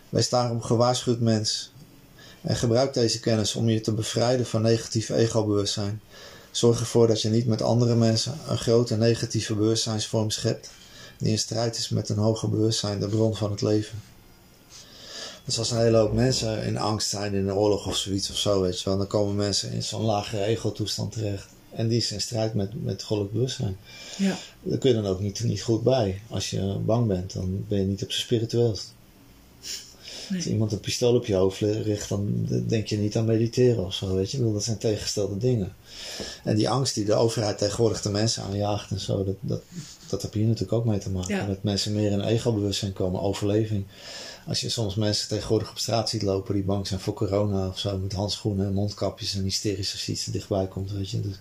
[0.08, 1.72] Wees daarom gewaarschuwd mens
[2.40, 6.00] en gebruik deze kennis om je te bevrijden van negatief ego-bewustzijn.
[6.50, 10.70] Zorg ervoor dat je niet met andere mensen een grote negatieve bewustzijnsvorm schept,
[11.18, 13.98] die in strijd is met een hoger bewustzijn, de bron van het leven.
[15.48, 18.36] Dus als een hele hoop mensen in angst zijn in een oorlog of zoiets of
[18.36, 21.46] zo, weet je wel, dan komen mensen in zo'n lagere ego-toestand terecht.
[21.70, 23.76] En die is in strijd met, met goddelijk bewustzijn.
[24.16, 24.36] Ja.
[24.62, 26.20] Daar kun je dan ook niet, niet goed bij.
[26.28, 28.94] Als je bang bent, dan ben je niet op zijn spiritueelst.
[30.34, 33.94] Als iemand een pistool op je hoofd richt, dan denk je niet aan mediteren of
[33.94, 34.36] zo, weet je.
[34.36, 35.72] Ik bedoel, dat zijn tegengestelde dingen.
[36.44, 39.62] En die angst die de overheid tegenwoordig de mensen aanjaagt en zo, dat, dat,
[40.08, 41.36] dat heb je hier natuurlijk ook mee te maken.
[41.36, 41.46] Ja.
[41.46, 43.84] Dat mensen meer in ego-bewustzijn komen, overleving.
[44.46, 47.78] Als je soms mensen tegenwoordig op straat ziet lopen die bang zijn voor corona of
[47.78, 51.20] zo, met handschoenen en mondkapjes en hysterisch als je iets te dichtbij komt, weet je.
[51.20, 51.36] Dus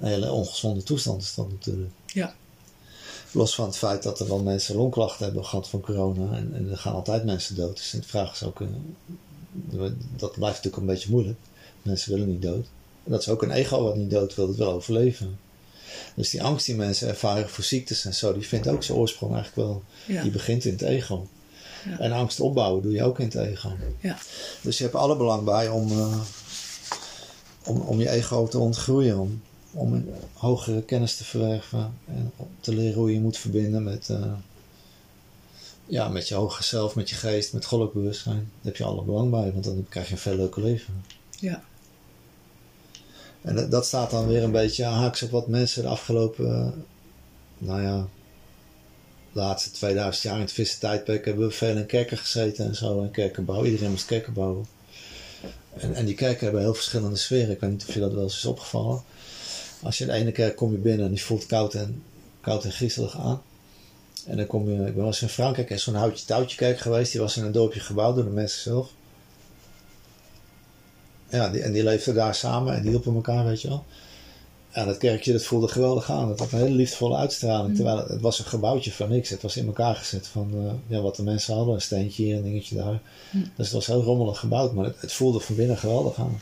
[0.00, 1.90] een hele ongezonde toestand is dat natuurlijk.
[2.06, 2.34] Ja.
[3.32, 6.36] Los van het feit dat er wel mensen longklachten hebben gehad van corona.
[6.36, 7.76] En, en er gaan altijd mensen dood.
[7.76, 8.58] Dus de vraag is ook,
[10.16, 11.38] dat blijft natuurlijk een beetje moeilijk.
[11.82, 12.66] Mensen willen niet dood.
[13.04, 15.38] En dat is ook een ego wat niet dood wil, dat wil overleven.
[16.14, 19.34] Dus die angst die mensen ervaren voor ziektes en zo, die vindt ook zijn oorsprong
[19.34, 19.82] eigenlijk wel.
[20.06, 20.22] Ja.
[20.22, 21.26] Die begint in het ego.
[21.84, 21.98] Ja.
[21.98, 23.72] En angst opbouwen doe je ook in het ego.
[24.00, 24.18] Ja.
[24.62, 26.20] Dus je hebt alle belang bij om, eh,
[27.64, 29.18] om, om je ego te ontgroeien.
[29.18, 31.94] Om, om een hogere kennis te verwerven.
[32.06, 34.32] En om te leren hoe je je moet verbinden met, eh,
[35.86, 38.36] ja, met je hoger zelf, met je geest, met goddelijk bewustzijn.
[38.36, 41.04] Daar heb je alle belang bij, want dan krijg je een veel leuker leven.
[41.38, 41.62] Ja.
[43.42, 46.68] En dat, dat staat dan weer een beetje haaks op wat mensen de afgelopen, eh,
[47.58, 48.08] nou ja,
[49.32, 53.02] laatste 2000 jaar in het vissen tijdperk hebben we veel in kerken gezeten en zo.
[53.02, 53.68] En kerken bouwen.
[53.70, 54.66] Iedereen moest kerken bouwen.
[55.76, 57.50] En, en die kerken hebben heel verschillende sferen.
[57.50, 59.02] Ik weet niet of je dat wel eens is opgevallen.
[59.82, 62.02] Als je in de ene kerk kom je binnen en die voelt koud en,
[62.40, 63.42] koud en griezelig aan.
[64.26, 66.78] En dan kom je, ik ben wel eens in Frankrijk, is zo'n houtje touwtje kerk
[66.78, 67.12] geweest.
[67.12, 68.90] Die was in een dorpje gebouwd door de mensen zelf.
[71.28, 73.84] Ja, die, en die leefden daar samen en die hielpen elkaar, weet je wel.
[74.70, 76.28] En dat kerkje, dat voelde geweldig aan.
[76.28, 77.68] Het had een hele liefdevolle uitstraling.
[77.68, 77.74] Mm.
[77.74, 79.28] Terwijl het, het was een gebouwtje van niks.
[79.28, 81.74] Het was in elkaar gezet van eh, ja, wat de mensen hadden.
[81.74, 83.00] Een steentje hier, een dingetje daar.
[83.30, 83.42] Mm.
[83.56, 84.72] Dus het was heel rommelig gebouwd.
[84.72, 86.40] Maar het, het voelde van binnen geweldig aan.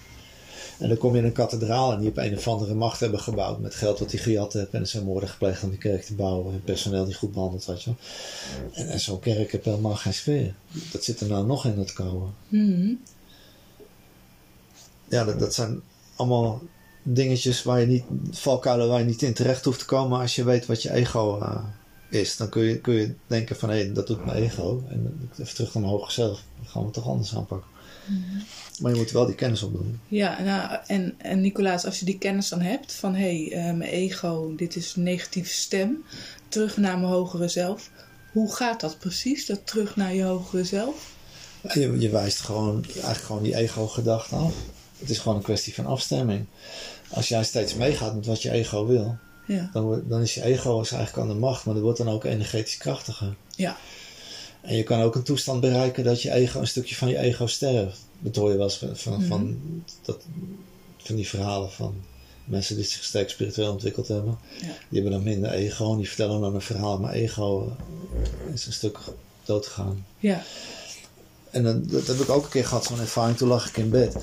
[0.79, 3.21] En dan kom je in een kathedraal en die op een of andere macht hebben
[3.21, 3.59] gebouwd.
[3.59, 4.71] Met geld wat die gejat heeft.
[4.71, 6.53] En er zijn moorden gepleegd om die kerk te bouwen.
[6.53, 7.91] En personeel die goed behandeld, weet je.
[8.73, 10.55] En, en zo'n kerk heeft helemaal geen sfeer.
[10.93, 12.27] Dat zit er nou nog in, het koude.
[12.49, 12.93] Mhm.
[15.09, 15.81] Ja, dat, dat zijn
[16.17, 16.63] allemaal
[17.03, 20.45] dingetjes waar je niet, valkuilen waar je niet in terecht hoeft te komen als je
[20.45, 21.65] weet wat je ego eh,
[22.09, 22.37] is.
[22.37, 24.85] Dan kun je, kun je denken van hé, dat doet mijn ego.
[24.89, 26.43] En even terug naar mijn hoger zelf.
[26.57, 27.78] Dan gaan we het toch anders aanpakken.
[28.79, 30.01] Maar je moet wel die kennis opdoen.
[30.09, 33.77] Ja, nou, en, en Nicolaas, als je die kennis dan hebt van hé, hey, eh,
[33.77, 36.05] mijn ego, dit is een negatieve stem,
[36.49, 37.91] terug naar mijn hogere zelf.
[38.33, 41.17] Hoe gaat dat precies, dat terug naar je hogere zelf?
[41.73, 44.55] Je, je wijst gewoon, eigenlijk gewoon die ego-gedachte af.
[44.99, 46.47] Het is gewoon een kwestie van afstemming.
[47.09, 49.17] Als jij steeds meegaat met wat je ego wil,
[49.47, 52.09] Ja, dan, dan is je ego is eigenlijk aan de macht, maar dat wordt dan
[52.09, 53.35] ook energetisch krachtiger.
[53.57, 53.77] ja,
[54.61, 57.47] En je kan ook een toestand bereiken dat je ego, een stukje van je ego
[57.47, 57.99] sterft.
[58.21, 59.27] Dat hoor je wel eens van, van, Mhm.
[59.27, 59.59] van,
[60.03, 60.23] dat,
[60.97, 61.95] van die verhalen van
[62.45, 64.39] mensen die zich sterk spiritueel ontwikkeld hebben.
[64.61, 64.67] Ja.
[64.67, 66.99] Die hebben dan minder ego en die vertellen dan een verhaal.
[66.99, 67.77] Maar ego
[68.53, 68.99] is een stuk
[69.45, 70.07] dood gegaan.
[70.19, 70.43] ja,
[71.51, 73.37] En dan, dat heb ik ook een keer gehad, zo'n ervaring.
[73.37, 74.17] Toen lag ik in bed.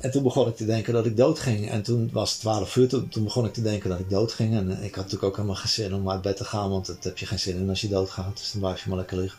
[0.00, 1.70] En toen begon ik te denken dat ik dood ging.
[1.70, 2.88] En toen was het 12 uur.
[2.88, 4.54] Toen, toen begon ik te denken dat ik dood ging.
[4.54, 6.70] En ik had natuurlijk ook helemaal geen zin om uit bed te gaan.
[6.70, 8.36] Want dat heb je geen zin in als je doodgaat.
[8.36, 9.38] Dus dan blijf je maar lekker liggen.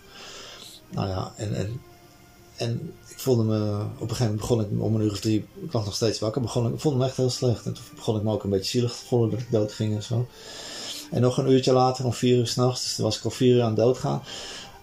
[0.89, 1.79] Nou ja, en,
[2.55, 3.81] en, ik voelde me...
[3.81, 5.45] Op een gegeven moment begon ik om een uur of drie...
[5.63, 6.41] Ik lag nog steeds wakker.
[6.41, 7.65] Begon ik, voelde me echt heel slecht.
[7.65, 9.95] En toen begon ik me ook een beetje zielig te voelen dat ik dood ging
[9.95, 10.27] en zo.
[11.11, 12.83] En nog een uurtje later, om vier uur s'nachts.
[12.83, 14.21] Dus toen was ik al vier uur aan het doodgaan.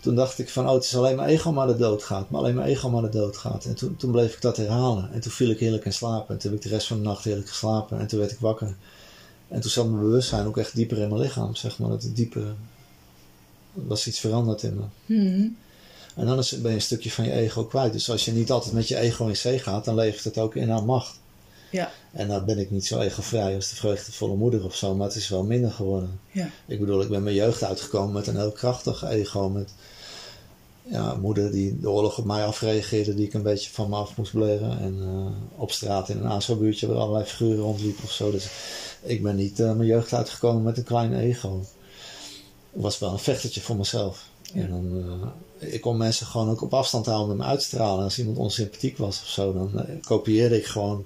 [0.01, 2.31] Toen dacht ik van, oh, het is alleen mijn ego maar dat doodgaat.
[2.31, 3.65] Maar alleen mijn ego maar dat doodgaat.
[3.65, 5.13] En toen, toen bleef ik dat herhalen.
[5.13, 6.31] En toen viel ik heerlijk in slaap.
[6.31, 7.99] En toen heb ik de rest van de nacht heerlijk geslapen.
[7.99, 8.75] En toen werd ik wakker.
[9.49, 11.89] En toen zat mijn bewustzijn ook echt dieper in mijn lichaam, zeg maar.
[11.89, 12.43] Dat dieper...
[13.75, 15.15] Er was iets veranderd in me.
[15.15, 15.49] Mhm.
[16.15, 17.93] En dan is, ben je een stukje van je ego kwijt.
[17.93, 20.55] Dus als je niet altijd met je ego in zee gaat, dan levert het ook
[20.55, 21.21] in aan macht.
[21.71, 25.07] ja, En dan ben ik niet zo egovrij als de vreugdevolle moeder of zo, maar
[25.07, 26.21] het is wel minder geworden.
[26.31, 29.49] ja, Ik bedoel, ik ben mijn jeugd uitgekomen met een heel krachtig ego.
[29.49, 29.73] Met
[30.83, 34.17] ja, moeder die de oorlog op mij afreageerde, die ik een beetje van me af
[34.17, 34.79] moest bleren.
[34.79, 38.31] En eh, op straat in een ASO-buurtje waar allerlei figuren rondliepen of zo.
[38.31, 38.49] Dus
[39.03, 41.65] ik ben niet eh, mijn jeugd uitgekomen met een klein ego.
[42.73, 44.29] was wel een vechtertje voor mezelf.
[44.55, 45.27] En dan, uh,
[45.63, 48.05] ik kon mensen gewoon ook op afstand houden met me uitstralen.
[48.05, 51.05] Als iemand onsympathiek was of zo, dan uh, kopieerde ik gewoon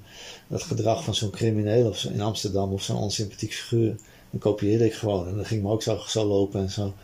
[0.49, 3.97] dat gedrag van zo'n crimineel of zo in Amsterdam of zo'n onsympathiek figuur.
[4.31, 5.29] Dan kopieerde ik gewoon.
[5.29, 6.95] En dan ging me ook zo, zo lopen en zo.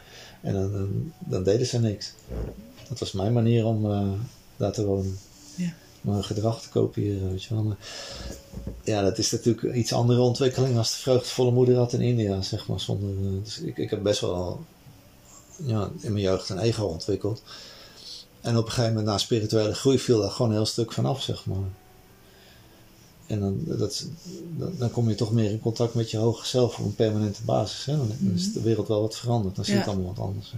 [0.41, 2.13] En dan, dan, dan deden ze niks.
[2.89, 4.11] Dat was mijn manier om uh,
[4.57, 5.19] daar te wonen.
[5.57, 5.75] Ja.
[6.01, 7.63] Mijn gedrag te kopiëren, weet je wel.
[7.63, 7.77] Maar,
[8.85, 12.43] ja, dat is natuurlijk een iets andere ontwikkeling als de vreugdevolle moeder had in India,
[12.43, 12.81] zeg maar.
[12.81, 14.61] Zonder, dus ik, ik heb best wel
[15.57, 17.43] ja, in mijn jeugd een ego ontwikkeld.
[18.41, 21.07] En op een gegeven moment na spirituele groei viel daar gewoon een heel stuk van
[21.07, 21.69] af, zeg maar.
[23.27, 24.07] En dan, dat,
[24.79, 27.85] dan kom je toch meer in contact met je hoge zelf op een permanente basis.
[27.85, 27.97] Hè?
[27.97, 29.57] Dan is de wereld wel wat veranderd.
[29.57, 30.55] Dan zie je het allemaal wat anders.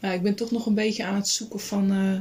[0.00, 1.92] Ja, ik ben toch nog een beetje aan het zoeken van...
[1.92, 2.12] Uh,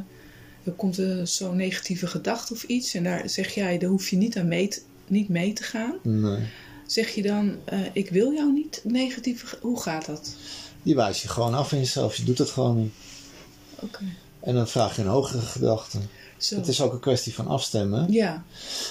[0.64, 2.94] er komt uh, zo'n negatieve gedachte of iets.
[2.94, 5.96] En daar zeg jij, daar hoef je niet aan mee te, niet mee te gaan.
[6.04, 6.40] Nee.
[6.88, 9.58] Zeg je dan, uh, ik wil jou niet negatieve...
[9.62, 10.36] Hoe gaat dat?
[10.84, 12.16] Die wijs je gewoon af in jezelf.
[12.16, 12.94] Je doet het gewoon niet.
[13.76, 13.86] Oké.
[13.86, 14.08] Okay.
[14.40, 15.98] En dan vraag je een hogere gedachte.
[16.38, 16.56] Zo.
[16.56, 18.12] Het is ook een kwestie van afstemmen.
[18.12, 18.44] Ja.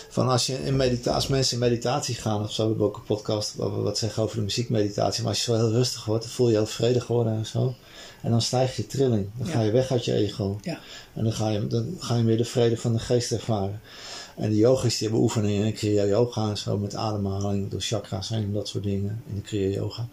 [0.09, 2.97] Van als, je in medita als mensen in meditatie gaan, of zo, we hebben ook
[2.97, 5.21] een podcast waar we wat zeggen over de muziekmeditatie.
[5.23, 7.75] Maar als je zo heel rustig wordt, dan voel je heel vredig worden en zo.
[8.23, 9.27] En dan stijgt je trilling.
[9.39, 9.53] Dan Ja.
[9.53, 10.59] ga je weg uit je ego.
[10.63, 10.79] Ja.
[11.15, 13.81] En dan ga, je, dan ga je weer de vrede van de geest ervaren.
[14.37, 18.31] En de yogis die hebben oefeningen in Kriya Yoga en zo, met ademhaling, door chakra's
[18.31, 20.09] en dat soort dingen in de Kriya Yoga.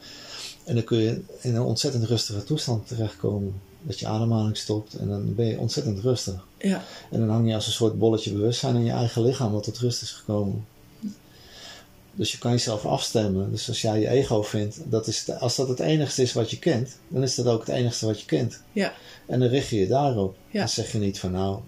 [0.68, 3.62] En dan kun je in een ontzettend rustige toestand terechtkomen.
[3.82, 6.48] Dat je ademhaling stopt en dan ben je ontzettend rustig.
[6.58, 6.84] Ja.
[7.12, 9.78] En dan hang je als een soort bolletje bewustzijn in je eigen lichaam wat tot
[9.78, 10.66] rust is gekomen.
[12.12, 13.52] Dus je kan jezelf afstemmen.
[13.52, 16.60] Dus als jij je ego vindt, dat is als dat het enigste is wat je
[16.60, 18.62] kent, dan is dat ook het enigste wat je kent.
[18.72, 18.94] Ja.
[19.26, 20.36] En dan richt je je daarop.
[20.52, 20.60] Ja.
[20.60, 21.60] Dan zeg je niet van nou,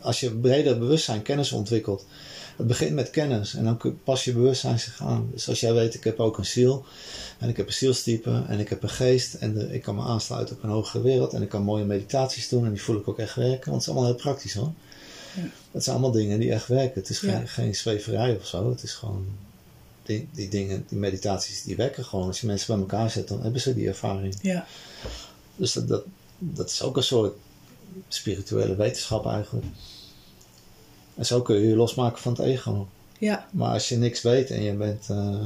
[0.00, 2.04] als je breder bewustzijn, kennis ontwikkelt.
[2.56, 5.28] Het begint met kennis en dan pas je bewustzijn zich aan.
[5.32, 6.84] Dus als jij weet, ik heb ook een ziel
[7.38, 10.02] en ik heb een zielstype en ik heb een geest en de- ik kan me
[10.02, 13.08] aansluiten op een hogere wereld en ik kan mooie meditaties doen en die voel ik
[13.08, 13.70] ook echt werken.
[13.70, 14.72] Want het is allemaal heel praktisch hoor.
[15.36, 15.42] Ja.
[15.70, 17.00] Het zijn allemaal dingen die echt werken.
[17.00, 18.70] Het is geen, geen zweverij of zo.
[18.70, 19.26] Het is gewoon
[20.02, 22.26] die, die dingen, die meditaties die werken gewoon.
[22.26, 24.34] Als je mensen bij elkaar zet, dan hebben ze die ervaring.
[24.42, 24.66] Ja.
[25.56, 26.04] Dus dat, dat,
[26.38, 27.34] dat is ook een soort
[28.08, 29.66] spirituele wetenschap eigenlijk.
[31.16, 32.88] En zo kun je je losmaken van het ego.
[33.18, 33.46] Ja.
[33.50, 35.06] Maar als je niks weet en je bent.
[35.10, 35.44] eh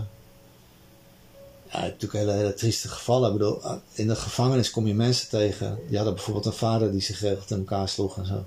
[1.73, 3.33] ja, natuurlijk hele, hele trieste gevallen.
[3.33, 3.61] Ik bedoel,
[3.93, 5.79] in de gevangenis kom je mensen tegen.
[5.87, 8.45] Die hadden bijvoorbeeld een vader die zich geregeld in elkaar sloeg en zo.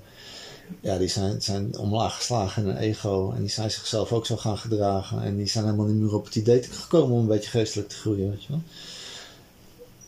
[0.82, 3.32] Ja, die zijn, zijn omlaag geslagen in een ego.
[3.36, 5.22] En die zijn zichzelf ook zo gaan gedragen.
[5.24, 7.96] En die zijn helemaal niet meer op het idee gekomen om een beetje geestelijk te
[7.96, 8.62] groeien, weet je wel.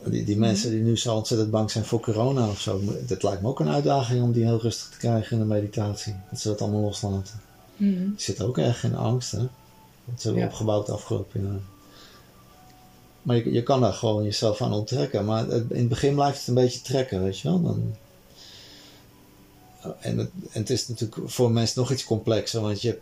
[0.10, 2.82] Die, die mensen die nu zo ontzettend bang zijn voor corona of zo.
[3.08, 6.16] Dat lijkt me ook een uitdaging om die heel rustig te krijgen in de meditatie.
[6.32, 7.40] Dat ze dat allemaal loslaten.
[7.78, 7.94] Mhm.
[7.94, 9.38] Die zitten ook erg in angst, hè.
[10.06, 10.48] Dat ze hebben Ja.
[10.50, 11.66] opgebouwd de afgelopen jaren.
[13.22, 15.26] Maar je, je kan daar gewoon jezelf aan onttrekken.
[15.26, 17.62] Maar het- in het begin blijft het een beetje trekken, weet je wel.
[17.62, 17.96] Dan...
[20.00, 22.62] En, het, en het is natuurlijk voor mensen nog iets complexer.
[22.62, 23.00] Want je,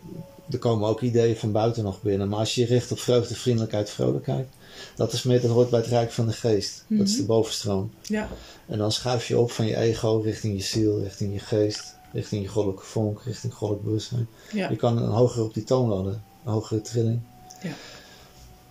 [0.50, 2.28] er komen ook ideeën van buiten nog binnen.
[2.28, 4.48] Maar als je je richt op vreugde, vriendelijkheid, vrolijkheid.
[4.96, 6.84] Dat is meer, dat hoort bij het rijk van de geest.
[6.88, 7.20] Dat is Mhm.
[7.20, 7.90] de bovenstroom.
[8.02, 8.28] Ja.
[8.66, 12.42] En dan schuif je op van je ego richting je ziel, richting je geest, richting
[12.42, 14.28] je goddelijke vonk, richting goddelijk bewustzijn.
[14.52, 14.70] Ja.
[14.70, 16.12] Je kan een hoger op die toonladder,
[16.44, 17.20] een hogere trilling.
[17.62, 17.72] Ja.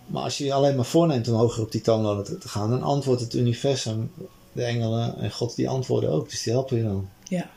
[0.06, 2.70] Maar als je je alleen maar voorneemt om hoger op die toonladder te, te gaan,
[2.70, 4.10] dan antwoordt het universum,
[4.52, 6.30] de engelen en God, die antwoorden ook.
[6.30, 7.08] Dus die helpen je dan.
[7.28, 7.50] Ja.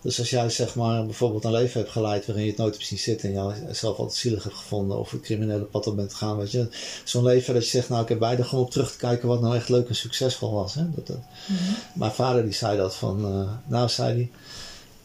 [0.00, 2.86] Dus als jij zeg maar bijvoorbeeld een leven hebt geleid waarin je het nooit hebt
[2.86, 6.36] zien zitten en jezelf altijd zielig hebt gevonden of een criminele pad op bent gegaan,
[6.36, 6.68] weet je.
[7.04, 9.40] Zo'n leven dat je zegt, nou ik heb beide gewoon op terug te kijken wat
[9.40, 10.74] nou echt leuk en succesvol was.
[10.74, 10.82] Hè?
[10.94, 11.20] Dat, dat.
[11.46, 11.72] Mhm.
[11.94, 14.30] Mijn vader die zei dat van, eh, nou zei hij,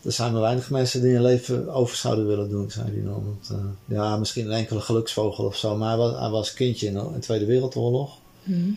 [0.04, 3.24] er zijn maar weinig mensen die hun leven over zouden willen doen, zei hij dan.
[3.26, 6.88] Want, eh, ja, misschien een enkele geluksvogel of zo, maar hij was, hij was kindje
[6.88, 8.18] in de in de Tweede Wereldoorlog.
[8.44, 8.72] Mhm.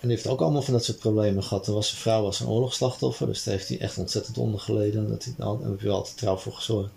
[0.00, 1.66] En die heeft ook allemaal van dat soort problemen gehad.
[1.66, 5.08] Er was zijn vrouw was een oorlogsslachtoffer, dus daar heeft hij echt ontzettend onder geleden.
[5.08, 6.90] Dat hij, nou, daar heb je altijd trouw voor gezorgd.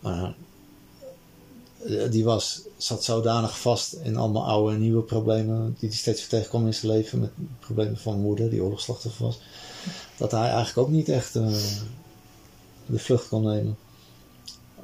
[0.00, 0.34] Maar
[1.86, 6.28] eh, die was, zat zodanig vast in allemaal oude en nieuwe problemen die hij steeds
[6.28, 7.20] weer in zijn leven.
[7.20, 9.40] Met problemen van moeder, die oorlogsslachtoffer was.
[10.16, 11.46] Dat hij eigenlijk ook niet echt eh,
[12.86, 13.76] de vlucht kon nemen.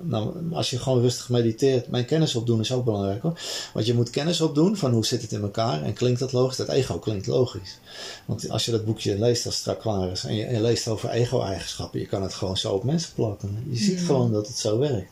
[0.00, 3.40] Nou, als je gewoon rustig mediteert, mijn kennis opdoen is ook belangrijk hoor.
[3.74, 6.57] Want je moet kennis opdoen van hoe zit het in elkaar en klinkt dat logisch?
[6.57, 7.78] Dat ego klinkt logisch.
[8.26, 10.88] Want als je dat boekje leest als strak klaar is en je, en je leest
[10.88, 13.64] over ego-eigenschappen, je kan het gewoon zo op mensen plakken.
[13.70, 14.05] Je ziet Mhm.
[14.07, 15.11] gewoon dat het zo werkt.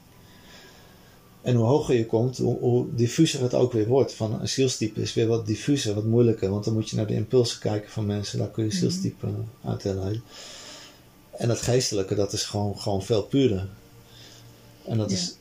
[1.42, 4.14] En hoe hoger je komt, hoe, hoe diffuser het ook weer wordt.
[4.14, 6.50] Van een zielstype is weer wat diffuser, wat moeilijker.
[6.50, 8.38] Want dan moet je naar de impulsen kijken van mensen.
[8.38, 9.26] Daar kun je zielstype
[9.64, 10.22] uit herleiden.
[11.30, 13.68] En dat geestelijke, dat is gewoon, gewoon veel puurder.
[14.90, 15.34] En dat is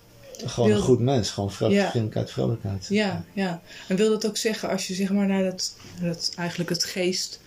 [0.46, 1.30] gewoon Wil- een goed mens.
[1.30, 2.86] Gewoon vriendelijkheid, vrolijkheid.
[2.90, 3.62] Ja, ja.
[3.88, 7.40] En wil dat ook zeggen als je zeg maar naar dat, dat eigenlijk het geest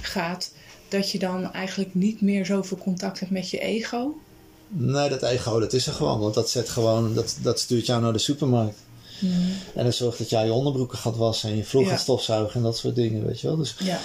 [0.00, 0.50] gaat,
[0.88, 4.20] dat je dan eigenlijk niet meer zoveel contact hebt met je ego?
[4.68, 6.20] Nee, dat ego, dat is er gewoon.
[6.20, 8.78] Want dat, zet gewoon, dat, dat stuurt jou naar de supermarkt.
[9.74, 12.62] En dat zorgt dat jij je onderbroeken gaat wassen en je vloer gaat stofzuigen en
[12.62, 13.56] dat soort dingen, weet je wel.
[13.56, 14.00] Dus, ja.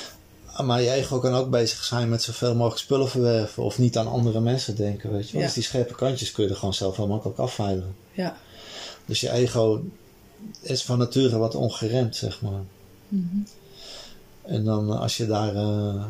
[0.57, 4.07] Maar je ego kan ook bezig zijn met zoveel mogelijk spullen verwerven of niet aan
[4.07, 5.45] andere mensen denken, weet je wel.
[5.45, 7.95] Dus die scherpe kantjes kun je er gewoon zelf heel makkelijk afveilen.
[8.11, 8.37] Ja.
[9.05, 9.83] Dus je ego
[10.61, 12.61] is van nature wat ongeremd, zeg maar.
[13.07, 13.37] Mhm.
[14.41, 15.55] En dan als je daar...
[15.55, 16.05] Uh,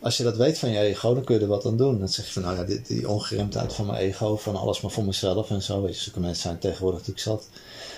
[0.00, 1.98] als je dat weet van je ego, dan kun je er wat aan doen.
[1.98, 4.90] Dan zeg je van, nou ja, die, die ongeremdheid van mijn ego, van alles maar
[4.90, 5.82] voor mezelf en zo.
[5.82, 7.48] Weet je, zulke mensen zijn tegenwoordig natuurlijk zat.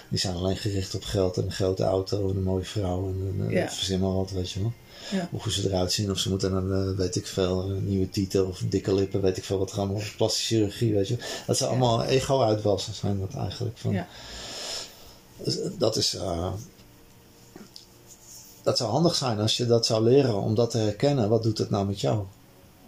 [0.09, 3.37] Die zijn alleen gericht op geld en een grote auto en een mooie vrouw en,
[3.39, 3.69] en ja.
[3.69, 4.73] verzin maar wat, weet je wel.
[5.11, 5.29] Ja.
[5.33, 8.11] Of hoe ze eruit zien, of ze moeten een, uh, weet ik veel, een nieuwe
[8.11, 11.17] titel of dikke lippen, weet ik veel wat allemaal, of plastische chirurgie, weet je.
[11.47, 13.79] Dat zijn allemaal ego-uitwassen, zijn dat eigenlijk.
[13.79, 13.93] Van.
[13.93, 14.07] Ja.
[15.37, 16.53] Dus, dat is, uh,
[18.63, 21.29] dat zou handig zijn als je dat zou leren om dat te herkennen.
[21.29, 22.25] Wat doet het nou met jou?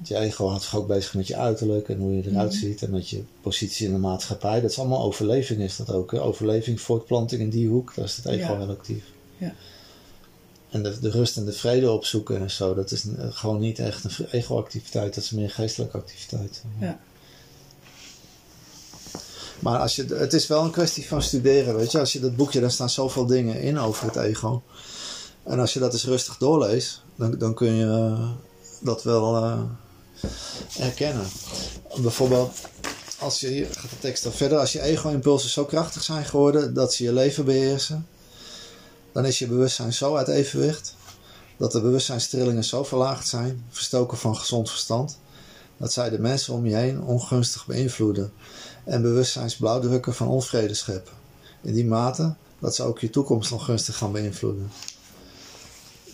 [0.03, 2.59] Je ego houdt zich ook bezig met je uiterlijk en hoe je eruit Mhm.
[2.61, 4.61] ziet en met je positie in de maatschappij.
[4.61, 6.11] Dat is allemaal overleving, is dat ook.
[6.11, 6.21] Hè?
[6.23, 8.59] Overleving, voortplanting in die hoek, daar is het ego Ja.
[8.59, 9.05] heel actief.
[9.39, 9.55] Ja.
[10.71, 14.05] En de, de rust en de vrede opzoeken en zo, dat is gewoon niet echt
[14.05, 16.63] een ego-activiteit, dat is meer geestelijke activiteit.
[16.81, 17.01] Ja.
[19.61, 21.99] Maar als je, het is wel een kwestie van studeren, weet je.
[21.99, 24.63] Als je dat boekje, daar staan zoveel dingen in over het ego.
[25.45, 28.31] En als je dat eens rustig doorleest, dan, dan kun je uh,
[28.81, 29.63] dat wel uh,
[30.69, 31.27] herkennen.
[32.01, 32.51] Bijvoorbeeld,
[33.19, 36.75] als je, hier gaat de tekst dan verder, als je ego-impulsen zo krachtig zijn geworden
[36.75, 38.07] dat ze je leven beheersen,
[39.13, 40.95] dan is je bewustzijn zo uit evenwicht
[41.57, 45.19] dat de bewustzijnstrillingen zo verlaagd zijn, verstoken van gezond verstand,
[45.77, 48.33] dat zij de mensen om je heen ongunstig beïnvloeden
[48.85, 51.13] en bewustzijnsblauwdrukken van onvrede scheppen.
[51.63, 54.71] In die mate dat ze ook je toekomst ongunstig gaan beïnvloeden.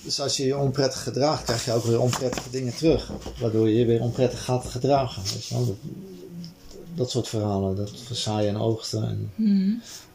[0.04, 3.10] Dus als je je onprettig gedraagt, krijg je ook weer onprettige dingen terug.
[3.40, 5.22] Waardoor je je weer onprettig gaat gedragen.
[5.22, 5.66] Weet je wel?
[5.66, 5.76] Dat,
[6.94, 7.76] dat soort verhalen.
[7.76, 9.72] Dat verzaaien en oogsten en Mhm.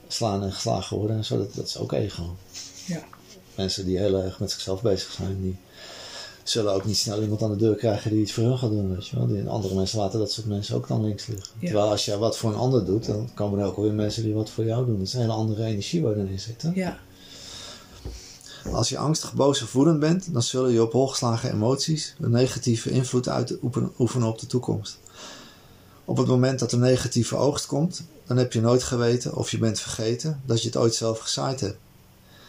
[0.08, 1.38] slaan en geslagen worden en zo.
[1.38, 2.36] Dat, dat is ook ego.
[2.86, 3.04] Ja.
[3.56, 5.56] Mensen die heel erg met zichzelf bezig zijn, die
[6.44, 8.96] zullen ook niet snel iemand aan de deur krijgen die iets voor hun gaat doen.
[8.96, 9.28] Weet je wel.
[9.28, 11.48] Die, andere mensen laten dat soort mensen ook dan links liggen.
[11.60, 11.66] Ja.
[11.68, 14.34] Terwijl als je wat voor een ander doet, dan komen er ook alweer mensen die
[14.34, 14.98] wat voor jou doen.
[14.98, 16.62] Dat is een hele andere energie waar erin zit.
[16.62, 16.70] Hè?
[16.74, 17.00] Ja.
[18.72, 22.90] Als je angstig, boos of woedend bent, dan zullen je op holgeslagen emoties een negatieve
[22.90, 24.98] invloed uitoefenen op de toekomst.
[26.06, 29.58] Op het moment dat een negatieve oogst komt, dan heb je nooit geweten of je
[29.58, 31.78] bent vergeten dat je het ooit zelf gezaaid hebt.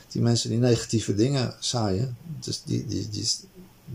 [0.09, 3.29] Die mensen die negatieve dingen zaaien, dus die, die, die,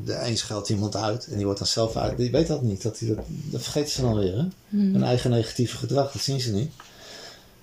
[0.06, 2.82] de een iemand uit en die wordt dan zelf uit, die weet dat niet.
[2.82, 4.38] Dat, die, dat, dat vergeten ze dan weer.
[4.38, 4.44] Hè?
[4.70, 4.94] Mhm.
[4.94, 6.72] Hun eigen negatieve gedrag, dat zien ze niet.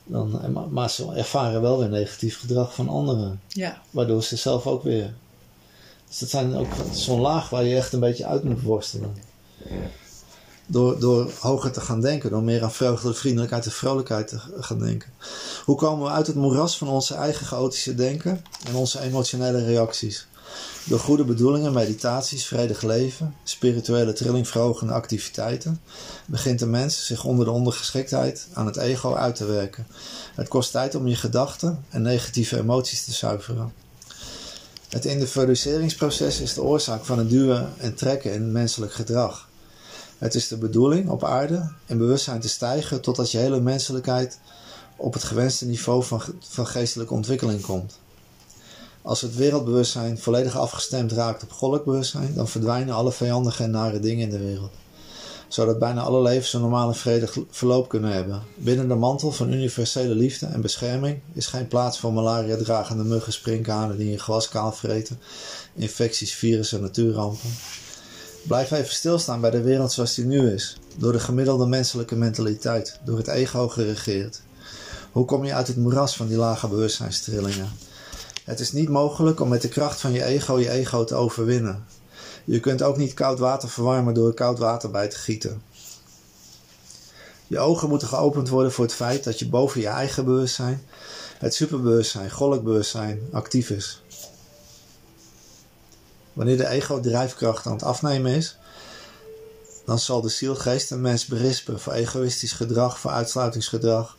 [0.08, 3.40] Dan, maar, maar ze ervaren wel weer negatief gedrag van anderen.
[3.48, 3.82] Ja.
[3.90, 5.14] Waardoor ze zelf ook weer.
[6.08, 9.16] Dus dat zijn ook zo'n laag waar je echt een beetje uit moet worstelen.
[10.66, 14.78] Door, door hoger te gaan denken, door meer aan vreugde, vriendelijkheid en vrolijkheid te gaan
[14.78, 15.12] denken.
[15.64, 20.26] Hoe komen we uit het moeras van onze eigen chaotische denken en onze emotionele reacties?
[20.84, 25.80] Door goede bedoelingen, meditaties, vredig leven, spirituele trillingverhogende activiteiten,
[26.26, 29.86] begint de mens zich onder de ondergeschiktheid aan het ego uit te werken.
[30.34, 33.72] Het kost tijd om je gedachten en negatieve emoties te zuiveren.
[34.88, 39.48] Het individualiseringsproces is de oorzaak van het duwen en trekken in menselijk gedrag.
[40.18, 44.38] Het is de bedoeling op aarde in bewustzijn te stijgen totdat je hele menselijkheid
[44.96, 47.98] op het gewenste niveau van, van geestelijke ontwikkeling komt.
[49.08, 54.24] Als het wereldbewustzijn volledig afgestemd raakt op goddelijk dan verdwijnen alle vijandige en nare dingen
[54.24, 54.70] in de wereld.
[55.48, 58.42] Zodat bijna alle levens een normale vredig verloop kunnen hebben.
[58.56, 63.96] Binnen de mantel van universele liefde en bescherming is geen plaats voor malaria-dragende muggen, sprinkhanen
[63.96, 65.20] die je gewas kaal vreten,
[65.74, 67.50] infecties, virussen en natuurrampen.
[68.42, 73.00] Blijf even stilstaan bij de wereld zoals die nu is, door de gemiddelde menselijke mentaliteit,
[73.04, 74.40] door het ego geregeerd.
[75.12, 77.68] Hoe kom je uit het moeras van die lage bewustzijnstrillingen?
[78.48, 81.86] Het is niet mogelijk om met de kracht van je ego je ego te overwinnen.
[82.44, 85.62] Je kunt ook niet koud water verwarmen door er koud water bij te gieten.
[87.46, 90.86] Je ogen moeten geopend worden voor het feit dat je boven je eigen bewustzijn,
[91.38, 94.02] het superbewustzijn, goddelijk bewustzijn, actief is.
[96.32, 98.58] Wanneer de ego-drijfkracht aan het afnemen is,
[99.84, 104.16] dan zal de zielgeest een mens berispen voor egoïstisch gedrag, voor uitsluitingsgedrag.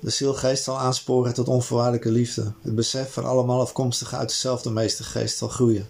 [0.00, 2.52] De zielgeest zal aansporen tot onvoorwaardelijke liefde.
[2.62, 5.86] Het besef van allemaal afkomstig uit dezelfde meestergeest zal groeien.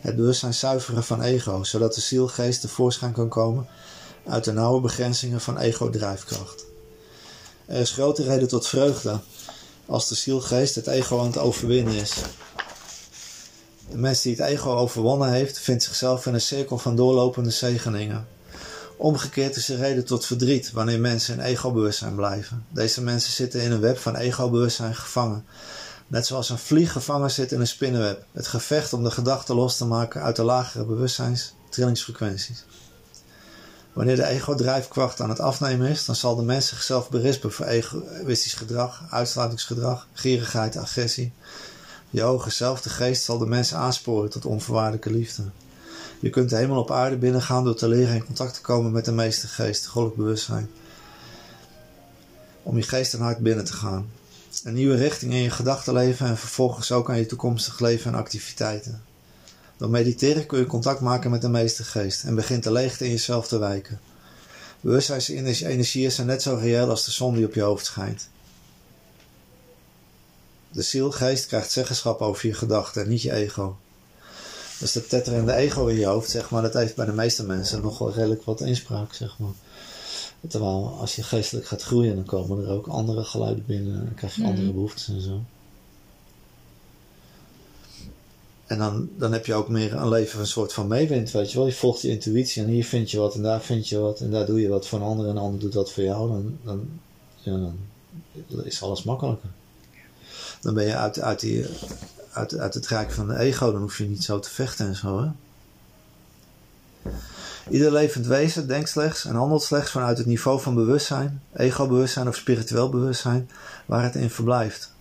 [0.00, 3.66] Het bewustzijn zuiveren van ego, zodat de zielgeest tevoorschijn kan komen
[4.26, 6.64] uit de nauwe begrenzingen van ego-drijfkracht.
[7.66, 9.20] Er is grote reden tot vreugde
[9.86, 12.14] als de zielgeest het ego aan het overwinnen is.
[13.90, 18.26] De mens die het ego overwonnen heeft, vindt zichzelf in een cirkel van doorlopende zegeningen.
[18.98, 22.64] Omgekeerd is de reden tot verdriet wanneer mensen in ego-bewustzijn blijven.
[22.68, 25.44] Deze mensen zitten in een web van ego-bewustzijn gevangen.
[26.06, 28.24] Net zoals een vlieg gevangen zit in een spinnenweb.
[28.32, 32.64] Het gevecht om de gedachten los te maken uit de lagere bewustzijns trillingsfrequenties.
[33.92, 38.54] Wanneer de ego-drijfkracht aan het afnemen is, dan zal de mens zichzelf berispen voor egoïstisch
[38.54, 41.32] gedrag, uitsluitingsgedrag, gierigheid, agressie.
[42.10, 45.42] Je hoge zelf, de geest, zal de mens aansporen tot onvoorwaardelijke liefde.
[46.20, 49.04] Je kunt de hemel op aarde binnengaan door te leren in contact te komen met
[49.04, 50.70] de meeste geest, goddelijk bewustzijn.
[52.62, 54.10] Om je geest en hart binnen te gaan.
[54.64, 59.02] Een nieuwe richting in je gedachtenleven en vervolgens ook aan je toekomstig leven en activiteiten.
[59.76, 63.10] Door mediteren kun je contact maken met de meeste geest en begint de leegte in
[63.10, 64.00] jezelf te wijken.
[64.80, 68.28] Bewustzijnsenergieën zijn net zo reëel als de zon die op je hoofd schijnt.
[70.70, 73.78] De zielgeest krijgt zeggenschap over je gedachten en niet je ego.
[74.78, 77.82] Dus dat tetterende ego in je hoofd, zeg maar, dat heeft bij de meeste mensen
[77.82, 79.52] nog wel redelijk wat inspraak, zeg maar.
[80.48, 84.04] Terwijl als je geestelijk gaat groeien, dan komen er ook andere geluiden binnen.
[84.04, 85.40] Dan krijg je andere behoeftes en zo.
[88.66, 91.52] En dan, dan heb je ook meer een leven van een soort van meewind, weet
[91.52, 91.66] je wel.
[91.66, 94.20] Je volgt je intuïtie en hier vind je wat en daar vind je wat.
[94.20, 96.28] En daar doe je wat voor een ander en een ander doet wat voor jou.
[96.28, 96.88] Dan, dan,
[97.36, 97.72] ja,
[98.46, 99.50] dan is alles makkelijker.
[100.60, 101.66] Dan ben je uit, uit, die,
[102.32, 103.72] uit, uit het rijk van de ego.
[103.72, 105.28] Dan hoef je niet zo te vechten en zo, hè.
[107.70, 112.36] Ieder levend wezen denkt slechts en handelt slechts vanuit het niveau van bewustzijn, ego-bewustzijn of
[112.36, 113.50] spiritueel bewustzijn,
[113.86, 114.92] waar het in verblijft.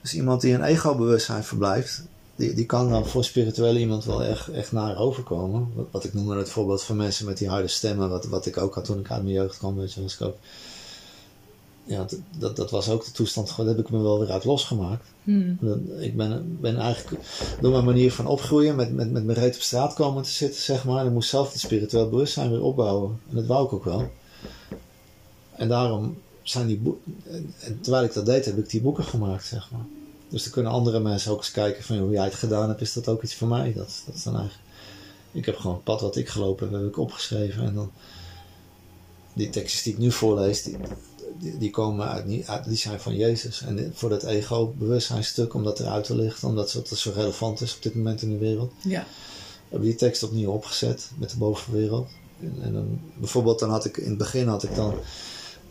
[0.00, 2.02] Dus iemand die in ego-bewustzijn verblijft,
[2.36, 5.68] die, die kan dan voor spiritueel iemand wel echt, echt naar overkomen.
[5.74, 8.56] Wat, wat ik noemde het voorbeeld van mensen met die harde stemmen, wat, wat ik
[8.56, 10.36] ook had toen ik uit mijn jeugd kwam, weet je, was ik ook
[11.88, 12.06] ja,
[12.38, 15.04] dat, dat was ook de toestand, daar heb ik me wel weer uit losgemaakt.
[15.24, 15.58] Hmm.
[15.98, 17.22] Ik ben, ben eigenlijk
[17.60, 20.62] door mijn manier van opgroeien, met, met, met mijn reet op straat komen te zitten,
[20.62, 21.00] zeg maar.
[21.00, 23.20] En ik moest zelf het spiritueel bewustzijn weer opbouwen.
[23.28, 24.10] En dat wou ik ook wel.
[25.56, 27.14] En daarom zijn die boeken,
[27.58, 29.86] en terwijl ik dat deed, heb ik die boeken gemaakt, zeg maar.
[30.28, 32.92] Dus dan kunnen andere mensen ook eens kijken van hoe jij het gedaan hebt, is
[32.92, 33.72] dat ook iets voor mij?
[33.72, 34.66] Dat, dat is dan eigenlijk.
[35.32, 37.64] Ik heb gewoon het pad wat ik gelopen heb, heb ik opgeschreven.
[37.64, 37.90] En dan
[39.32, 40.76] die tekstjes die ik nu voorlees, die,
[41.38, 43.62] die, komen uit, niet, uit, die zijn van Jezus.
[43.62, 47.82] En voor dat ego-bewustzijnstuk, om dat eruit te lichten, omdat het zo relevant is op
[47.82, 49.06] dit moment in de wereld, ja.
[49.68, 52.08] heb ik die tekst opnieuw opgezet met de bovenwereld.
[52.40, 54.94] En, en dan, bijvoorbeeld, dan had ik in het begin had ik dan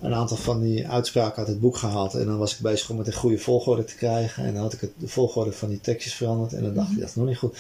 [0.02, 2.14] een aantal van die uitspraken uit het boek gehaald.
[2.14, 4.46] En dan was ik bezig om het in goede volgorde te krijgen.
[4.46, 6.54] En dan had ik het, de volgorde van die tekstjes veranderd.
[6.54, 7.00] En dan dacht ik, mhm.
[7.00, 7.58] dat is nog niet goed.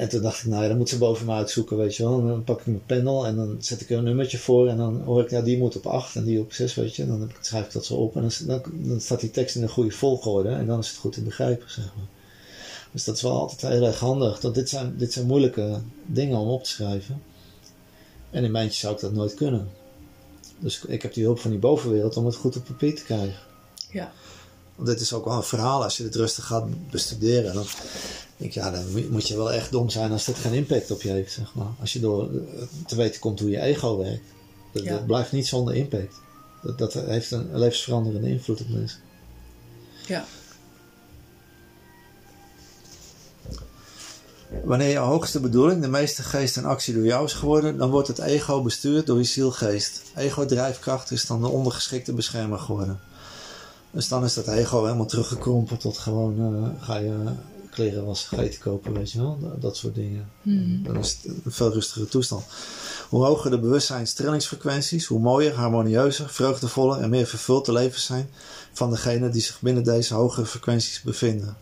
[0.00, 2.20] En toen dacht ik, nou ja, dan moet ze boven me uitzoeken, weet je wel.
[2.20, 4.68] En dan pak ik mijn panel en dan zet ik er een nummertje voor.
[4.68, 7.02] En dan hoor ik, ja, die moet op 8 en die op 6, weet je.
[7.02, 8.16] En dan schrijf ik dat zo op.
[8.16, 10.48] En dan, dan, staat die tekst in een goede volgorde.
[10.48, 12.06] En dan is het goed te begrijpen, zeg maar.
[12.92, 14.40] Dus dat is wel altijd heel erg handig.
[14.40, 17.22] Dat dit, zijn, dit zijn moeilijke dingen om op te schrijven.
[18.30, 19.68] En in mijntje zou ik dat nooit kunnen.
[20.58, 23.38] Dus ik heb die hulp van die bovenwereld om het goed op papier te krijgen.
[23.90, 24.12] Ja.
[24.74, 27.54] Want dit is ook wel een verhaal als je dit rustig gaat bestuderen.
[27.54, 27.66] Dan
[28.40, 31.10] denk ja, dan moet je wel echt dom zijn als dit geen impact op je
[31.10, 31.72] heeft, zeg maar.
[31.80, 34.24] Als je door eh, te weten komt hoe je ego werkt.
[34.72, 36.20] Dat, dat blijft niet zonder impact.
[36.62, 39.00] Dat, dat heeft een levensveranderende invloed op mensen.
[40.06, 40.24] Ja.
[44.64, 48.08] Wanneer je hoogste bedoeling, de meeste geest en actie door jou is geworden, dan wordt
[48.08, 50.02] het ego bestuurd door je zielgeest.
[50.16, 53.00] Ego-drijfkracht is dan de ondergeschikte beschermer geworden.
[53.90, 57.16] Dus dan is dat ego helemaal teruggekrompen tot gewoon uh, ga je
[57.70, 59.38] kleren was gegeten kopen, weet je wel.
[59.60, 60.30] Dat, soort dingen.
[60.42, 60.82] Hmm.
[60.82, 62.44] Dan is het een veel rustigere toestand.
[63.08, 68.30] Hoe hoger de bewustzijnstrillingsfrequenties, hoe mooier, harmonieuzer, vreugdevoller en meer vervuld de levens zijn
[68.72, 71.56] van degenen die zich binnen deze hogere frequenties bevinden.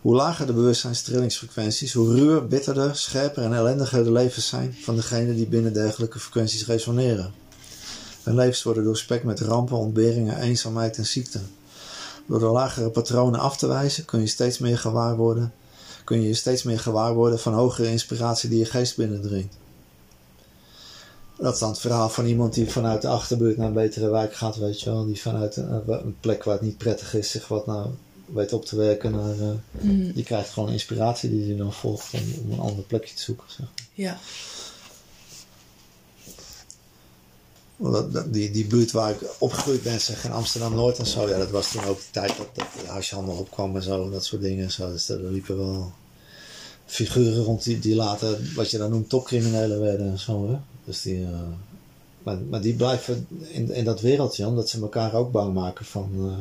[0.00, 5.36] Hoe lager de bewustzijnstrillingsfrequenties, hoe ruwer, bitterder, scherper en ellendiger de levens zijn van degenen
[5.36, 7.32] die binnen dergelijke frequenties resoneren.
[8.22, 11.40] Hun levens worden doorspekt met rampen, ontberingen, eenzaamheid en ziekte.
[12.28, 15.52] Door de lagere patronen af te wijzen kun je steeds meer gewaar worden,
[16.04, 19.56] kun je steeds meer gewaar worden van hogere inspiratie die je geest binnendringt.
[21.38, 24.34] Dat is dan het verhaal van iemand die vanuit de achterbuurt naar een betere wijk
[24.34, 25.06] gaat, weet je wel.
[25.06, 27.90] Die vanuit een, plek waar het niet prettig is, zich wat nou
[28.24, 29.12] weet op te werken.
[29.12, 33.14] Naar, uh, Die krijgt gewoon inspiratie die hij dan volgt om, om een ander plekje
[33.14, 33.46] te zoeken.
[33.48, 34.18] Zeg Ja.
[38.26, 41.28] Die, die buurt waar ik opgegroeid ben, zeg in Amsterdam-Noord en zo.
[41.28, 44.10] Ja, dat was toen ook de tijd dat, dat de huishandel opkwam en zo.
[44.10, 44.70] Dat soort dingen.
[44.70, 44.92] Zo.
[44.92, 45.92] Dus er liepen wel
[46.86, 50.48] figuren rond die, die later, wat je dan noemt, topcriminelen werden en zo.
[50.48, 50.56] Hè?
[50.84, 51.28] Dus die, uh,
[52.22, 56.10] maar, maar die blijven in, in dat wereldje, omdat ze elkaar ook bang maken van...
[56.16, 56.32] Uh,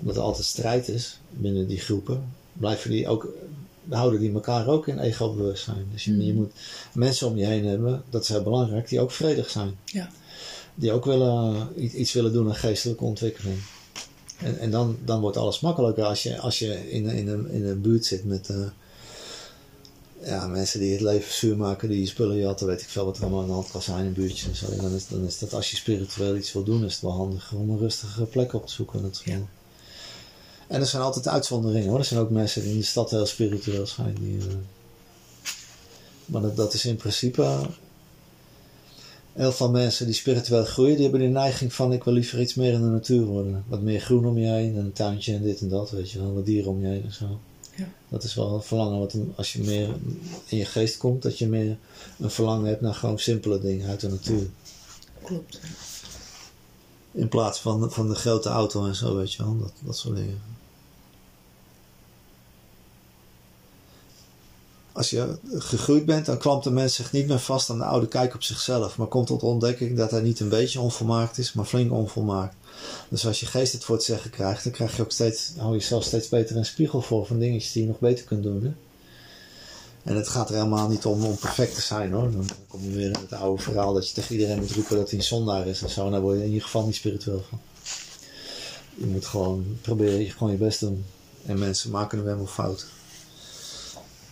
[0.00, 2.32] omdat er altijd strijd is binnen die groepen.
[2.52, 3.28] Blijven die ook
[3.88, 5.86] houden die elkaar ook in ego-bewustzijn.
[5.92, 6.52] Dus je, je moet
[6.92, 9.76] mensen om je heen hebben, dat is heel belangrijk, die ook vredig zijn.
[9.84, 10.10] Ja.
[10.78, 11.68] Die ook willen,
[11.98, 13.58] iets willen doen aan geestelijke ontwikkeling.
[14.38, 17.64] En, en dan, dan wordt alles makkelijker als je, als je in, in, een, in
[17.64, 18.66] een buurt zit met uh,
[20.24, 23.16] ja, mensen die het leven zuur maken, die je spullen jatten, weet ik veel wat
[23.16, 24.66] er allemaal aan de hand kan zijn in buurtjes en zo.
[24.70, 27.12] En dan is, dan is dat als je spiritueel iets wil doen, is het wel
[27.12, 29.02] handig om een rustige plek op te zoeken.
[29.02, 29.38] Dat ja.
[30.66, 31.98] En er zijn altijd uitzonderingen hoor.
[31.98, 34.16] Er zijn ook mensen die in de stad heel spiritueel zijn.
[34.20, 34.44] Die, uh,
[36.24, 37.66] maar dat, dat is in principe
[39.38, 42.54] heel veel mensen die spiritueel groeien, die hebben de neiging van ik wil liever iets
[42.54, 43.64] meer in de natuur worden.
[43.68, 46.34] Wat meer groen om je heen, een tuintje en dit en dat, weet je wel,
[46.34, 47.40] wat dieren om je heen en zo.
[47.76, 47.88] Ja.
[48.08, 49.88] Dat is wel een verlangen, wat als je meer
[50.46, 51.76] in je geest komt, dat je meer
[52.18, 54.46] een verlangen hebt naar gewoon simpele dingen uit de natuur.
[55.24, 55.60] Klopt.
[57.12, 60.16] In plaats van, van de grote auto en zo, weet je wel, dat, dat soort
[60.16, 60.40] dingen.
[64.98, 68.08] Als je gegroeid bent, dan klampt de mens zich niet meer vast aan de oude
[68.08, 71.64] kijk op zichzelf, maar komt tot ontdekking dat hij niet een beetje onvolmaakt is, maar
[71.64, 72.56] flink onvolmaakt.
[73.08, 75.72] Dus als je geest het voor het zeggen krijgt, dan krijg je ook steeds, hou
[75.72, 78.76] je jezelf steeds beter een spiegel voor van dingetjes die je nog beter kunt doen.
[80.02, 82.30] En het gaat er helemaal niet om om perfect te zijn hoor.
[82.30, 85.10] Dan kom je weer in het oude verhaal dat je tegen iedereen moet roepen dat
[85.10, 86.04] hij een zondaar is en zo.
[86.04, 87.60] En daar word je in ieder geval niet spiritueel van.
[88.94, 91.04] Je moet gewoon proberen, gewoon je best doen.
[91.46, 92.86] En mensen maken er helemaal fout.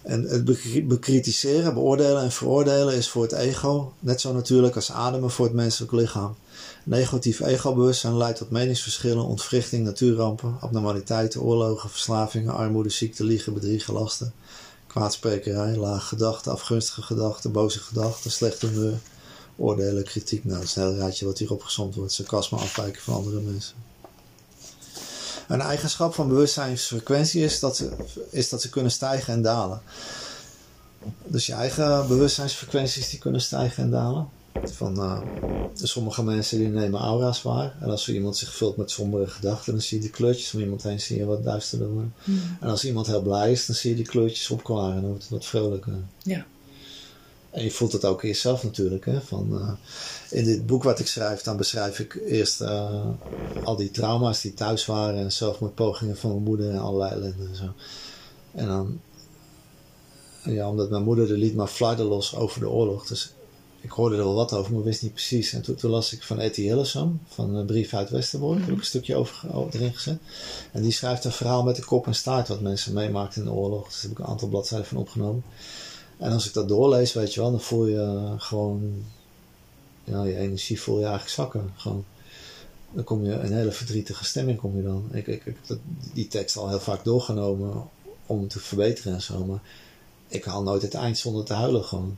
[0.06, 0.44] En het
[0.88, 5.54] bekritiseren, beoordelen en veroordelen is voor het ego net zo natuurlijk als ademen voor het
[5.54, 6.36] menselijk lichaam.
[6.84, 14.32] Negatief ego-bewustzijn leidt tot meningsverschillen, ontwrichting, natuurrampen, abnormaliteiten, oorlogen, verslavingen, armoede, ziekte, liegen, bedriegen, lasten,
[14.86, 18.98] kwaadsprekerij, lage gedachten, afgunstige gedachten, boze gedachten, slechte humeur,
[19.56, 20.44] oordelen, kritiek.
[20.44, 22.12] Nou, dat is een heel rijtje wat hier opgezomd wordt.
[22.12, 23.74] Sarcasme, afwijken van andere mensen.
[25.48, 27.92] Een eigenschap van bewustzijnsfrequentie is dat ze,
[28.30, 29.80] is dat ze kunnen stijgen en dalen.
[31.24, 34.28] Dus je eigen bewustzijnsfrequenties die kunnen stijgen en dalen.
[34.64, 35.20] Van, uh,
[35.74, 37.74] sommige mensen die nemen aura's waar.
[37.80, 40.82] En als iemand zich vult met sombere gedachten, dan zie je die kleurtjes om iemand
[40.82, 42.14] heen zie je wat duisterder worden.
[42.24, 42.56] Hmm.
[42.60, 45.22] En als iemand heel blij is, dan zie je die kleurtjes opklaren en dan wordt
[45.22, 45.92] het wat vrolijker.
[46.22, 46.46] Ja.
[47.56, 49.04] En je voelt het ook in jezelf natuurlijk.
[49.04, 49.20] Hè?
[49.20, 49.72] Van, uh,
[50.30, 53.04] in dit boek wat ik schrijf, dan beschrijf ik eerst uh,
[53.64, 57.56] al die trauma's die thuis waren en zelfmoordpogingen van mijn moeder en allerlei ellende en
[57.56, 57.72] zo.
[58.52, 59.00] En dan,
[60.42, 63.06] ja, omdat mijn moeder de liet maar fluiten los over de oorlog.
[63.06, 63.32] Dus
[63.80, 65.52] ik hoorde er wel wat over, maar wist niet precies.
[65.52, 68.84] En toen, las ik van Etty Hillesum, van een brief uit Westerbork, heb ik een
[68.84, 70.18] stukje over, erin gezet.
[70.72, 73.54] En die schrijft een verhaal met de kop en staart wat mensen meemaakten in de
[73.54, 73.84] oorlog.
[73.84, 75.42] Dus daar heb ik een aantal bladzijden van opgenomen.
[76.18, 79.04] En als ik dat doorlees, weet je wel, dan voel je gewoon,
[80.04, 81.72] ja, je energie voel je eigenlijk zakken.
[81.76, 82.04] Gewoon,
[82.92, 85.08] dan kom je een hele verdrietige stemming kom je dan.
[85.12, 85.78] Ik, ik, ik heb
[86.12, 87.88] die tekst al heel vaak doorgenomen
[88.26, 89.60] om te verbeteren en zo, maar
[90.28, 92.16] ik haal nooit het eind zonder te huilen gewoon.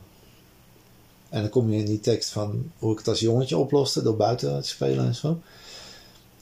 [1.29, 4.15] En dan kom je in die tekst van hoe ik het als jongetje oploste door
[4.15, 5.39] buiten te spelen en zo.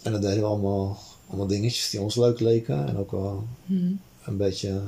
[0.01, 3.99] En dan deden we allemaal, allemaal dingetjes die ons leuk leken en ook wel Hmm.
[4.23, 4.81] een beetje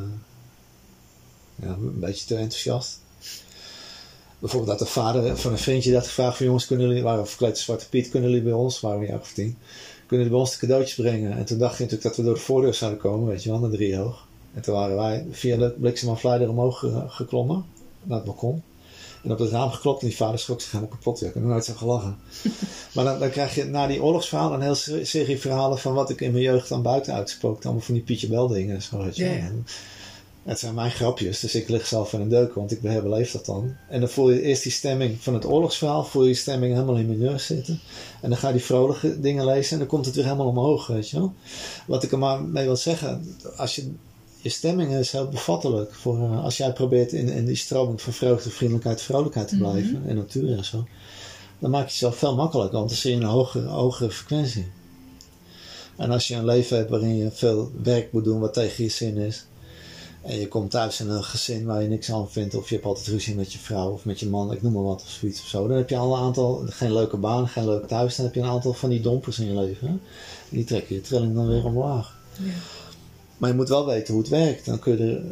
[1.61, 2.99] ja, een beetje te enthousiast.
[4.39, 7.49] Bijvoorbeeld dat de vader van een vriendje dat gevraagd van jongens, kunnen jullie, waren verkleed
[7.51, 9.57] als Zwarte Piet, kunnen jullie bij ons, waren we een jaar of tien,
[10.07, 11.37] kunnen jullie bij ons de cadeautjes brengen?
[11.37, 13.59] En toen dacht je natuurlijk dat we door de voordeur zouden komen, weet je wel,
[13.59, 14.27] naar driehoog.
[14.53, 17.65] En toen waren wij via de bliksemafleider omhoog ge- geklommen,
[18.03, 18.63] naar het balkon.
[19.23, 21.21] En op het raam geklopt en die vader schrok zich helemaal kapot.
[21.21, 22.17] Ik heb nooit zo gelachen.
[22.93, 26.21] maar dan, dan krijg je na die oorlogsverhaal een hele serie verhalen van wat ik
[26.21, 27.63] in mijn jeugd aan buiten uitspookte.
[27.63, 29.25] Allemaal van die Pietje Bel dingen en zo, weet je.
[29.25, 29.65] En
[30.49, 33.45] Het zijn mijn grapjes, dus ik lig zelf in een deuk, want ik herbeleef dat
[33.45, 33.75] dan.
[33.89, 36.95] En dan voel je eerst die stemming van het oorlogsverhaal, voel je die stemming helemaal
[36.95, 37.79] in mijn neus zitten.
[38.21, 40.87] En dan ga je die vrolijke dingen lezen en dan komt het weer helemaal omhoog,
[40.87, 41.33] weet je wel.
[41.87, 43.91] Wat ik er maar mee wil zeggen, als je,
[44.41, 45.93] je stemming is heel bevattelijk.
[45.95, 50.03] Voor, eh, als jij probeert in, in die stroming van vreugde, vriendelijkheid, vrolijkheid te blijven,
[50.07, 50.87] en natuur en zo.
[51.59, 54.71] Dan maak je het jezelf veel makkelijker, want dan zie je een hogere, hogere frequentie.
[55.95, 58.89] En als je een leven hebt waarin je veel werk moet doen wat tegen je
[58.89, 59.45] zin is.
[60.29, 62.55] En je komt thuis in een gezin waar je niks aan vindt.
[62.55, 64.51] Of je hebt altijd ruzie met je vrouw of met je man.
[64.51, 65.67] Ik noem maar wat of zoiets of zo.
[65.67, 68.15] Dan heb je al een aantal, geen leuke baan, geen leuk thuis.
[68.15, 69.87] Dan heb je een aantal van die dompers in je leven.
[69.87, 69.93] Hè?
[70.49, 72.17] Die trekken je trilling dan weer omlaag.
[72.37, 72.51] Ja.
[73.37, 74.65] Maar je moet wel weten hoe het werkt.
[74.65, 75.23] Dan kun je er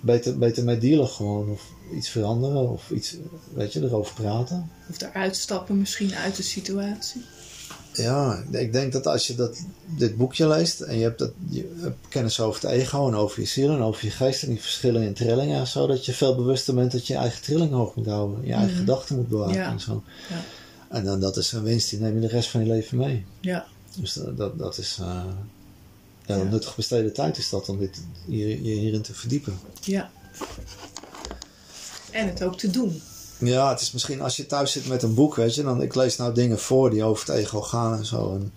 [0.00, 1.50] beter, beter mee dealen gewoon.
[1.50, 2.70] Of iets veranderen.
[2.70, 3.16] Of iets,
[3.54, 4.70] weet je, erover praten.
[4.90, 7.24] Of eruit stappen misschien uit de situatie.
[7.96, 11.74] Ja, ik denk dat als je dat, dit boekje leest en je hebt, dat, je
[11.80, 14.60] hebt kennis over het ego en over je ziel en over je geest en die
[14.60, 17.70] verschillen in trillingen en zo, dat je veel bewuster bent dat je je eigen trilling
[17.72, 18.78] hoog moet houden, je eigen Mhm.
[18.78, 19.70] gedachten moet bewaken Ja.
[19.70, 20.02] en zo.
[20.30, 20.40] Ja.
[20.88, 23.24] En dan dat is een winst, die neem je de rest van je leven mee.
[23.40, 23.66] Ja.
[24.00, 25.24] Dus dat, dat, dat is uh,
[26.26, 26.42] Ja.
[26.42, 29.58] nuttig besteden tijd is dat om dit, hier, je hierin te verdiepen.
[29.80, 30.10] Ja,
[32.10, 33.02] En het ook te doen.
[33.38, 35.94] Ja, het is misschien als je thuis zit met een boek, weet je, dan ik
[35.94, 38.34] lees nou dingen voor die over het ego gaan en zo.
[38.34, 38.52] En,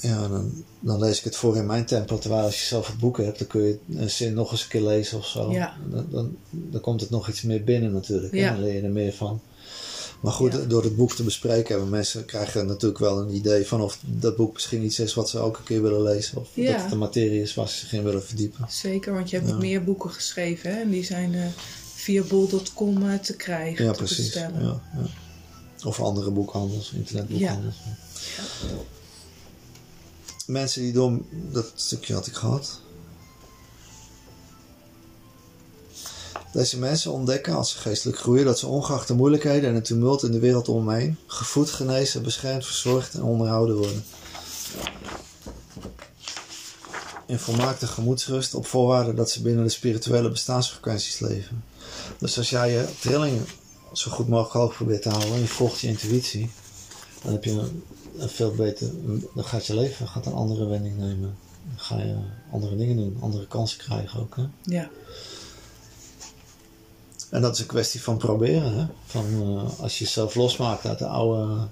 [0.00, 2.18] ja, dan, dan lees ik het voor in mijn tempo.
[2.18, 4.68] Terwijl als je zelf het boek hebt, dan kun je een zin nog eens een
[4.68, 5.52] keer lezen of zo.
[5.52, 5.76] Ja.
[5.90, 8.34] Dan, dan, dan komt het nog iets meer binnen natuurlijk.
[8.34, 8.50] Ja.
[8.52, 9.40] Dan leer je er meer van.
[10.20, 10.58] Maar goed, Ja.
[10.58, 14.36] door het boek te bespreken hebben mensen krijgen natuurlijk wel een idee van of dat
[14.36, 16.38] boek misschien iets is wat ze ook een keer willen lezen.
[16.38, 16.72] Of Ja.
[16.72, 18.66] dat het een materie is waar ze zich in willen verdiepen.
[18.68, 19.54] Zeker, want je hebt Ja.
[19.54, 20.70] ook meer boeken geschreven.
[20.74, 20.80] Hè?
[20.80, 21.40] En die zijn eh,
[22.04, 24.16] via bol.com eh, te krijgen, Ja, te precies.
[24.16, 24.62] bestellen.
[24.64, 25.06] Ja, ja.
[25.84, 27.76] Of andere boekhandels, internetboekhandels.
[30.46, 31.18] Mensen die door...
[31.30, 32.80] Dat stukje had ik gehad.
[36.52, 40.22] Deze mensen ontdekken als ze geestelijk groeien dat ze ongeacht de moeilijkheden en het tumult
[40.22, 44.04] in de wereld om hen gevoed, genezen, beschermd, verzorgd en onderhouden worden.
[47.26, 51.64] In volmaakte gemoedsrust op voorwaarde dat ze binnen de spirituele bestaansfrequenties leven.
[52.18, 53.46] Dus als jij je trillingen
[53.92, 56.50] zo goed mogelijk hoog probeert te houden en je volgt je intuïtie,
[57.22, 57.82] dan heb je een,
[58.18, 58.90] een veel beter,
[59.34, 61.36] dan gaat je leven gaat een andere wending nemen.
[61.68, 62.16] Dan ga je
[62.50, 64.36] andere dingen doen, andere kansen krijgen ook.
[64.36, 64.44] Hè?
[64.62, 64.90] Ja,
[67.30, 68.78] En dat is een kwestie van proberen.
[68.78, 68.86] Hè?
[69.06, 71.66] Van, eh, als je jezelf losmaakt uit de oude.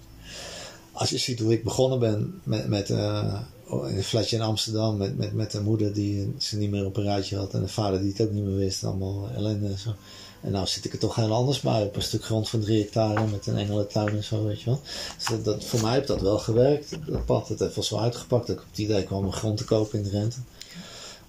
[0.93, 3.41] Als je ziet hoe ik begonnen ben met, met eh,
[3.73, 6.97] in een flatje in Amsterdam met, met, met een moeder die ze niet meer op
[6.97, 9.79] een rijtje had en een vader die het ook niet meer wist, allemaal ellende en
[9.79, 9.95] zo.
[10.43, 12.83] En nou zit ik er toch heel anders bij, op een stuk grond van drie
[12.83, 14.81] hectare met een engelentuin en zo, weet je wel.
[15.17, 17.49] Dus dat, dat, voor mij heeft dat wel gewerkt, dat pad.
[17.49, 19.99] Het heeft wel zo uitgepakt dat ik op het idee kwam om grond te kopen
[19.99, 20.37] in de rente.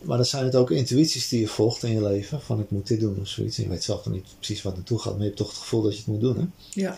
[0.04, 2.42] Maar dan zijn het ook intuïties die je volgt in je leven.
[2.42, 3.58] Van ik moet dit doen of zoiets.
[3.58, 5.12] En je weet zelf nog niet precies wat naartoe gaat.
[5.12, 6.38] Maar je hebt toch het gevoel dat je het moet doen.
[6.38, 6.46] Hè?
[6.82, 6.98] ja,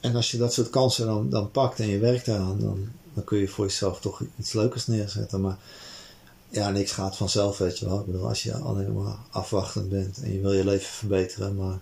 [0.00, 2.60] En als je dat soort kansen dan, dan pakt en je werkt daaraan.
[2.60, 5.40] Dan, dan kun je voor jezelf toch iets leukers neerzetten.
[5.40, 5.58] Maar
[6.52, 8.00] ja, niks gaat vanzelf weet je wel.
[8.00, 10.22] Ik bedoel, als je alleen maar afwachtend bent.
[10.22, 11.56] En je wil je leven verbeteren.
[11.56, 11.78] Maar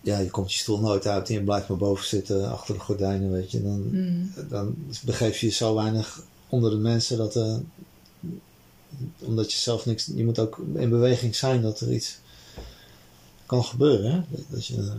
[0.00, 1.28] ja, je komt je stoel nooit uit.
[1.28, 3.62] En je blijft maar boven zitten achter de gordijnen weet je.
[3.62, 4.32] Dan, Mm.
[4.48, 4.74] dan
[5.04, 7.56] begeef je je zo weinig onder de mensen dat eh,
[9.18, 12.18] omdat je zelf niks je moet ook in beweging zijn dat er iets
[13.46, 14.20] kan gebeuren hè?
[14.30, 14.92] Dat- dat je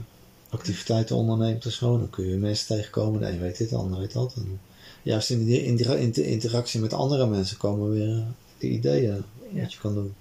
[0.50, 4.00] activiteiten onderneemt of zo dan kun je mensen tegenkomen de een weet dit de ander
[4.00, 4.60] weet dat en
[5.04, 8.24] juist in die intera- inter- interactie met andere mensen komen weer
[8.58, 9.24] de ideeën
[9.54, 9.62] Ja.
[9.62, 10.14] wat je kan doen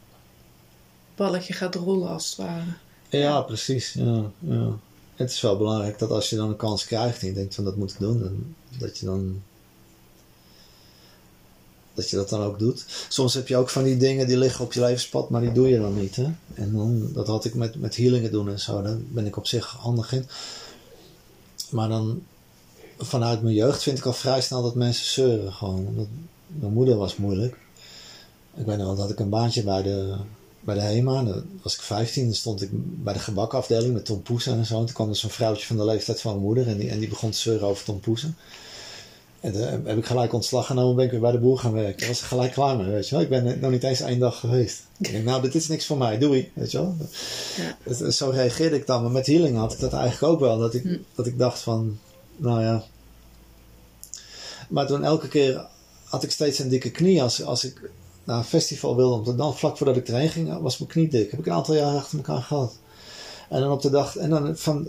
[1.16, 2.64] balletje gaat rollen als het ware.
[3.09, 4.78] ja, precies ja, ja.
[5.14, 7.64] het is wel belangrijk dat als je dan een kans krijgt en je denkt van
[7.64, 9.43] dat moet ik doen dan, dat je dan
[11.95, 12.85] dat je dat dan ook doet.
[13.09, 15.68] Soms heb je ook van die dingen die liggen op je levenspad, maar die doe
[15.68, 16.16] je dan niet.
[16.16, 16.26] Hè?
[16.55, 18.83] En dan, dat had ik met, met healingen doen en zo.
[18.83, 20.26] Daar ben ik op zich handig in.
[21.70, 22.22] Maar dan,
[23.05, 25.87] vanuit mijn jeugd vind ik al vrij snel dat mensen zeuren gewoon.
[25.87, 26.07] Omdat
[26.47, 27.57] mijn moeder was moeilijk.
[28.57, 30.15] Ik weet nog wel dat ik een baantje bij de,
[30.61, 34.23] bij de HEMA, dan was ik 15, dan stond ik bij de gebakafdeling met Tom
[34.23, 34.79] Poesen en zo.
[34.79, 36.99] En toen kwam er zo'n vrouwtje van de leeftijd van mijn moeder en die, en
[36.99, 38.37] die begon te zeuren over Tom Poesen.
[39.41, 41.99] En toen heb ik gelijk ontslag genomen, ben ik weer bij de boer gaan werken.
[41.99, 43.25] Daar was ik gelijk klaar mee, weet je wel.
[43.25, 44.83] Ik ben nog niet eens één dag geweest.
[44.99, 46.97] Ik denk, nou, dit is niks voor mij, doei, weet je wel.
[47.97, 48.11] Ja.
[48.11, 49.03] Zo reageerde ik dan.
[49.03, 50.59] Maar met healing had ik dat eigenlijk ook wel.
[50.59, 50.97] Dat ik, Hm.
[51.15, 51.99] dat ik dacht van,
[52.41, 52.84] nou ja.
[54.68, 55.66] Maar toen elke keer
[56.05, 57.22] had ik steeds een dikke knie.
[57.22, 57.91] Als, als ik
[58.24, 61.09] naar een festival wilde, om te dan vlak voordat ik erheen ging, was mijn knie
[61.09, 61.30] dik.
[61.30, 62.78] Heb ik een aantal jaar achter elkaar gehad.
[63.49, 64.88] En dan op de dag, en dan van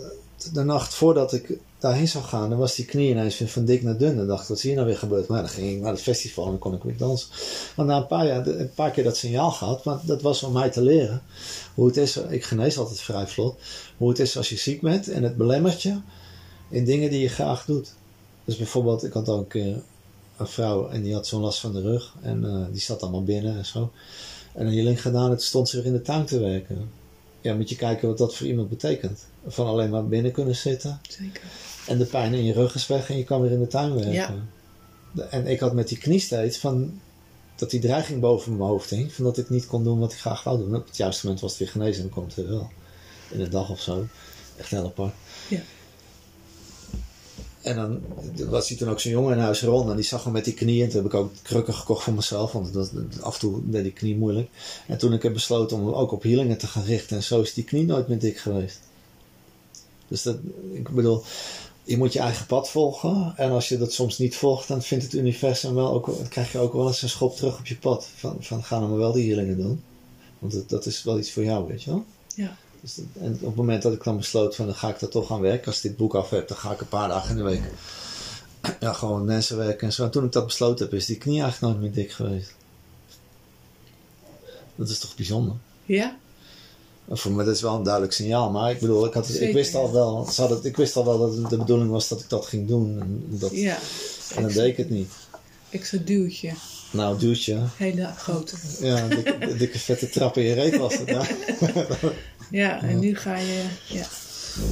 [0.53, 3.97] de nacht voordat ik daarheen zou gaan, dan was die knie ineens van dik naar
[3.97, 4.19] dun.
[4.19, 5.27] En dacht, wat is hier nou weer gebeurd?
[5.27, 7.29] Maar dan ging ik naar het festival en dan kon ik weer dansen.
[7.75, 10.53] Maar na een paar jaar, een paar keer dat signaal gehad, maar dat was om
[10.53, 11.21] mij te leren
[11.73, 12.17] hoe het is.
[12.17, 13.59] Ik genees altijd vrij vlot.
[13.97, 15.97] Hoe het is als je ziek bent en het belemmert je
[16.71, 17.93] in dingen die je graag doet.
[18.45, 19.81] Dus bijvoorbeeld, ik had ook een keer
[20.37, 23.23] een vrouw en die had zo'n last van de rug en eh, die zat allemaal
[23.23, 23.91] binnen en zo.
[24.53, 26.89] En een healing gedaan en toen stond ze weer in de tuin te werken.
[27.41, 29.25] Ja, moet je kijken wat dat voor iemand betekent.
[29.47, 31.41] Van alleen maar binnen kunnen zitten Zeker.
[31.87, 33.93] en de pijn in je rug is weg en je kan weer in de tuin
[33.93, 34.13] werken.
[34.13, 34.33] Ja.
[35.11, 36.99] De- En ik had met die knie steeds van
[37.55, 40.19] dat die dreiging boven mijn hoofd hing, van dat ik niet kon doen wat ik
[40.19, 40.75] graag wou doen.
[40.75, 42.69] Op het juiste moment was het weer genezen en dan kwam het weer wel.
[43.29, 44.07] In een dag of zo.
[44.57, 45.13] Echt heel apart.
[45.49, 45.59] Ja.
[47.61, 48.01] En dan
[48.49, 50.53] was hij toen ook zo'n jongen in huis rond en die zag hem met die
[50.53, 50.89] knieën.
[50.89, 52.91] Toen heb ik ook krukken gekocht voor mezelf, want dat,
[53.21, 54.49] af en toe deed die knie moeilijk.
[54.87, 57.53] En toen ik heb besloten om ook op healingen te gaan richten en zo is
[57.53, 58.79] die knie nooit meer dik geweest.
[60.07, 60.37] Dus dat,
[60.73, 61.23] ik bedoel,
[61.83, 63.33] je moet je eigen pad volgen.
[63.35, 66.51] En als je dat soms niet volgt, dan vindt het universum wel ook, dan krijg
[66.51, 68.07] je ook wel eens een schop terug op je pad.
[68.15, 69.83] Van, van ga maar wel die healingen doen.
[70.39, 72.05] Want dat, dat is wel iets voor jou, weet je wel.
[72.35, 72.57] Ja.
[72.81, 75.09] Dus dat- en op het moment dat ik dan besloot van dan ga ik daar
[75.09, 75.65] toch aan werken.
[75.67, 77.61] Als ik dit boek af heb, dan ga ik een paar dagen in de week
[78.79, 80.03] ja, gewoon mensen werken en zo.
[80.03, 82.53] En toen ik dat besloten heb, is die knie eigenlijk nooit meer dik geweest.
[84.75, 85.55] Dat is toch bijzonder?
[85.85, 86.17] Ja?
[87.09, 88.49] Voor me dat is wel een duidelijk signaal.
[88.51, 91.05] Maar ik bedoel, ik, had, het- ik, wist, al wel, ze hadden- ik wist al
[91.05, 92.99] wel dat het de bedoeling was dat ik dat ging doen.
[93.01, 93.77] En, dat, Ja.
[94.35, 95.11] en dan deed ik het niet.
[95.69, 96.53] Extra duwtje.
[96.91, 97.57] Nou, duwtje.
[97.77, 98.55] Hele grote.
[98.79, 101.07] Ja, dikke, dikke vette trap in je reet was het.
[101.09, 101.25] Ja.
[102.51, 103.65] Ja, en nu ga je...
[103.87, 104.05] Ja.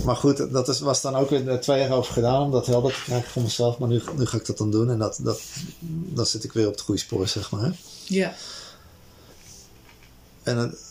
[0.05, 2.93] Maar goed, dat is, was dan ook weer twee jaar over gedaan om dat helder
[2.93, 3.77] te krijgen voor mezelf.
[3.77, 5.41] Maar nu, nu ga ik dat dan doen en dat, dat,
[5.89, 7.73] dan zit ik weer op het goede spoor, zeg maar.
[8.05, 8.33] Ja.
[10.43, 10.87] En het-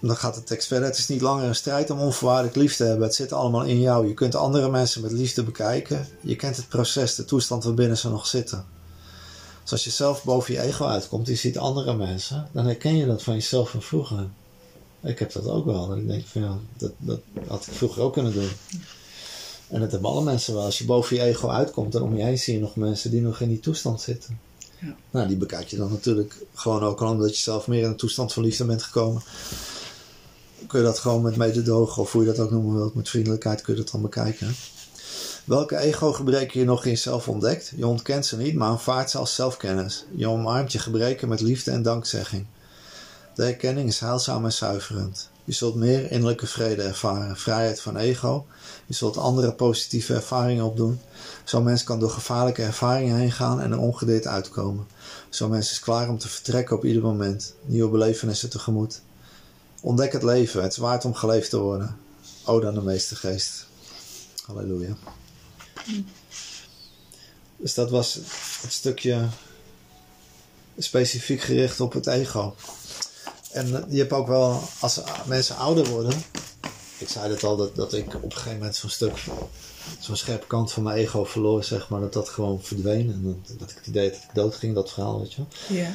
[0.00, 0.88] dan gaat de tekst verder.
[0.88, 3.06] Het is niet langer een strijd om onvoorwaardelijk lief te hebben.
[3.06, 4.06] Het zit allemaal in jou.
[4.08, 6.08] Je kunt andere mensen met liefde bekijken.
[6.20, 8.64] Je kent het proces, de toestand waarbinnen ze nog zitten.
[9.62, 13.06] Dus als je zelf boven je ego uitkomt, je ziet andere mensen, dan herken je
[13.06, 14.28] dat van jezelf van vroeger.
[15.02, 15.88] Ik heb dat ook wel.
[15.88, 18.48] Dat ik denk van ja, dat, dat had ik vroeger ook kunnen doen.
[19.68, 20.64] En dat hebben alle mensen wel.
[20.64, 23.20] Als je boven je ego uitkomt en om je heen zie je nog mensen die
[23.20, 24.38] nog in die toestand zitten.
[24.80, 24.96] Ja.
[25.10, 27.96] Nou, die bekijk je dan natuurlijk gewoon ook al omdat je zelf meer in een
[27.96, 29.22] toestand van liefde bent gekomen.
[30.66, 33.60] Kun je dat gewoon met mededogen, of hoe je dat ook noemen wilt, met vriendelijkheid
[33.60, 34.54] kun je dat dan bekijken.
[35.44, 37.72] Welke ego-gebreken je nog in jezelf ontdekt?
[37.76, 40.04] Je ontkent ze niet, maar aanvaardt ze als zelfkennis.
[40.14, 42.46] Je omarmt je gebreken met liefde en dankzegging.
[43.38, 45.30] De erkenning is heilzaam en zuiverend.
[45.44, 48.46] Je zult meer innerlijke vrede ervaren, vrijheid van ego.
[48.86, 51.00] Je zult andere positieve ervaringen opdoen.
[51.44, 54.86] Zo'n mens kan door gevaarlijke ervaringen heen gaan en er ongedeerd uitkomen.
[55.28, 57.54] Zo'n mens is klaar om te vertrekken op ieder moment.
[57.64, 59.00] Nieuwe belevenissen tegemoet.
[59.80, 60.62] Ontdek het leven.
[60.62, 61.96] Het is waard om geleefd te worden.
[62.44, 63.66] O dan de meeste geest.
[64.46, 64.96] Halleluja.
[67.56, 68.14] Dus dat was
[68.62, 69.26] het stukje
[70.78, 72.54] specifiek gericht op het ego.
[73.52, 76.12] En je hebt ook wel, als mensen ouder worden.
[76.98, 79.24] Ik zei het al, dat, dat ik op een gegeven moment zo'n stuk,
[80.00, 82.00] zo'n scherpe kant van mijn ego verloor, zeg maar.
[82.00, 83.12] Dat dat gewoon verdween.
[83.12, 85.78] En dat, dat ik het idee dat ik dood ging, dat verhaal, weet je wel.
[85.78, 85.90] Ja.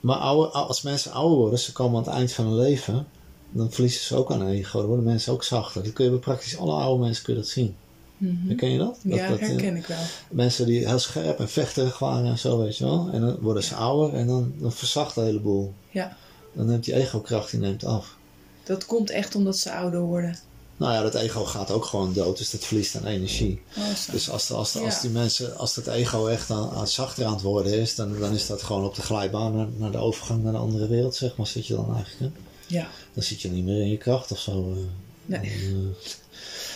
[0.00, 3.06] Maar oude, als mensen ouder worden, ze komen aan het eind van hun leven,
[3.50, 4.78] dan verliezen ze ook aan ego.
[4.78, 5.82] Dan worden mensen ook zachter.
[5.82, 7.76] Dat kun je bij praktisch alle oude mensen kun je dat zien.
[8.16, 8.46] Mhm.
[8.46, 8.98] Herken je dat?
[9.02, 9.98] dat Ja, dat, eh, herken ik wel.
[10.30, 13.08] Mensen die heel scherp en vechterig waren en zo, weet je wel.
[13.12, 15.72] En dan worden ze ouder en dan, dan verzacht de hele boel.
[15.90, 16.16] Ja.
[16.52, 18.16] Dan neemt die ego-kracht die neemt af.
[18.64, 20.38] Dat komt echt omdat ze ouder worden.
[20.76, 23.62] Nou ja, dat ego gaat ook gewoon dood, dus dat verliest aan energie.
[23.78, 24.12] Oh, zo.
[24.12, 24.84] Dus als, de, als, de, Ja.
[24.84, 28.18] als die mensen, als dat ego echt aan, aan zachter aan het worden is, dan,
[28.18, 31.14] dan is dat gewoon op de glijbaan naar, naar de overgang naar de andere wereld,
[31.14, 32.34] zeg maar, zit je dan eigenlijk.
[32.34, 32.40] Hè?
[32.66, 32.88] Ja.
[33.14, 34.70] Dan zit je niet meer in je kracht of zo.
[34.72, 34.78] eh.
[35.26, 35.40] Nee.
[35.40, 35.50] Dan,
[35.94, 36.10] eh,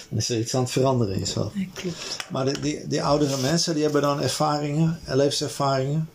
[0.08, 1.54] dan is er iets aan het veranderen in jezelf.
[1.54, 2.16] Nee, klopt.
[2.30, 6.08] Maar die, die, die oudere mensen, die hebben dan ervaringen, en levenservaringen.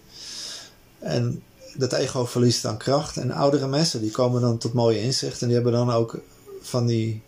[0.99, 1.41] En
[1.78, 3.18] dat ego verliest dan kracht.
[3.18, 5.42] En oudere mensen, die komen dan tot mooie inzichten.
[5.42, 6.20] En die hebben dan ook
[6.62, 7.22] van die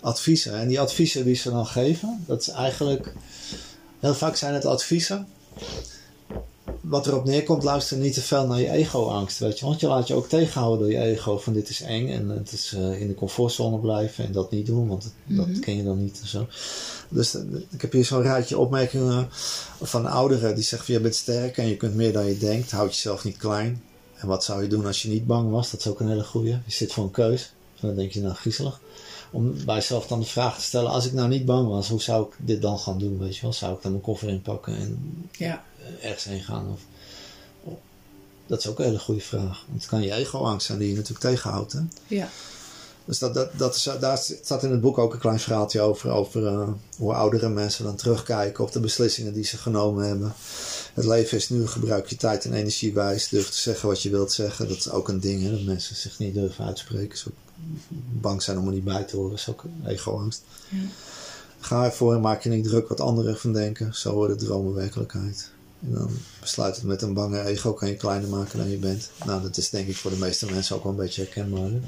[0.00, 0.58] adviezen.
[0.58, 3.12] En die adviezen die ze dan geven, dat is eigenlijk...
[4.00, 5.26] Heel vaak zijn het adviezen.
[6.88, 9.64] Wat erop neerkomt, luister niet te veel naar je ego-angst, weet je.
[9.64, 12.08] Want je laat je ook tegenhouden door je ego van dit is eng.
[12.08, 15.58] En het is eh, in de comfortzone blijven en dat niet doen, want dat, dat
[15.60, 16.46] ken je dan niet en zo.
[17.08, 19.28] Dus eh, ik heb hier zo'n rijtje opmerkingen
[19.80, 22.70] van ouderen die zeggen: van, Je bent sterk en je kunt meer dan je denkt.
[22.70, 23.82] Houd jezelf niet klein.
[24.14, 25.70] En wat zou je doen als je niet bang was?
[25.70, 26.50] Dat is ook een hele goeie.
[26.50, 27.52] Je zit voor een keus.
[27.80, 28.80] Dan denk je nou griezelig.
[29.30, 32.02] Om bij jezelf dan de vraag te stellen: Als ik nou niet bang was, hoe
[32.02, 33.18] zou ik dit dan gaan doen?
[33.18, 33.52] Weet je wel?
[33.52, 35.64] Zou ik dan mijn koffer inpakken en Ja.
[36.00, 36.68] Eh, ergens heen gaan?
[36.72, 36.80] Of,
[38.46, 39.64] dat is ook een hele goede vraag.
[39.68, 41.72] Want het kan je ego-angst zijn die je natuurlijk tegenhoudt.
[41.72, 41.80] Hè?
[42.06, 42.28] Ja.
[43.08, 46.10] Dus dat, dat, dat is, daar staat in het boek ook een klein verhaaltje over.
[46.10, 50.32] Over eh, hoe oudere mensen dan terugkijken op de beslissingen die ze genomen hebben.
[50.94, 53.28] Het leven is nu, gebruik je tijd en energie wijs.
[53.28, 54.68] Durf te zeggen wat je wilt zeggen.
[54.68, 57.18] Dat is ook een ding, hè, dat mensen zich niet durven uitspreken.
[57.18, 57.30] Zo
[58.20, 59.30] bang zijn om er niet bij te horen.
[59.30, 60.42] Dat is ook ego-angst.
[60.68, 60.78] Ja.
[61.60, 63.94] Ga ervoor en maak je niet druk wat anderen van denken.
[63.94, 65.50] Zo worden dromen werkelijkheid.
[65.82, 66.10] En dan
[66.40, 69.10] besluit het met een bange ego kan je kleiner maken dan je bent.
[69.24, 71.70] Nou, dat is denk ik voor de meeste mensen ook wel een beetje herkenbaar.
[71.70, 71.80] Hè?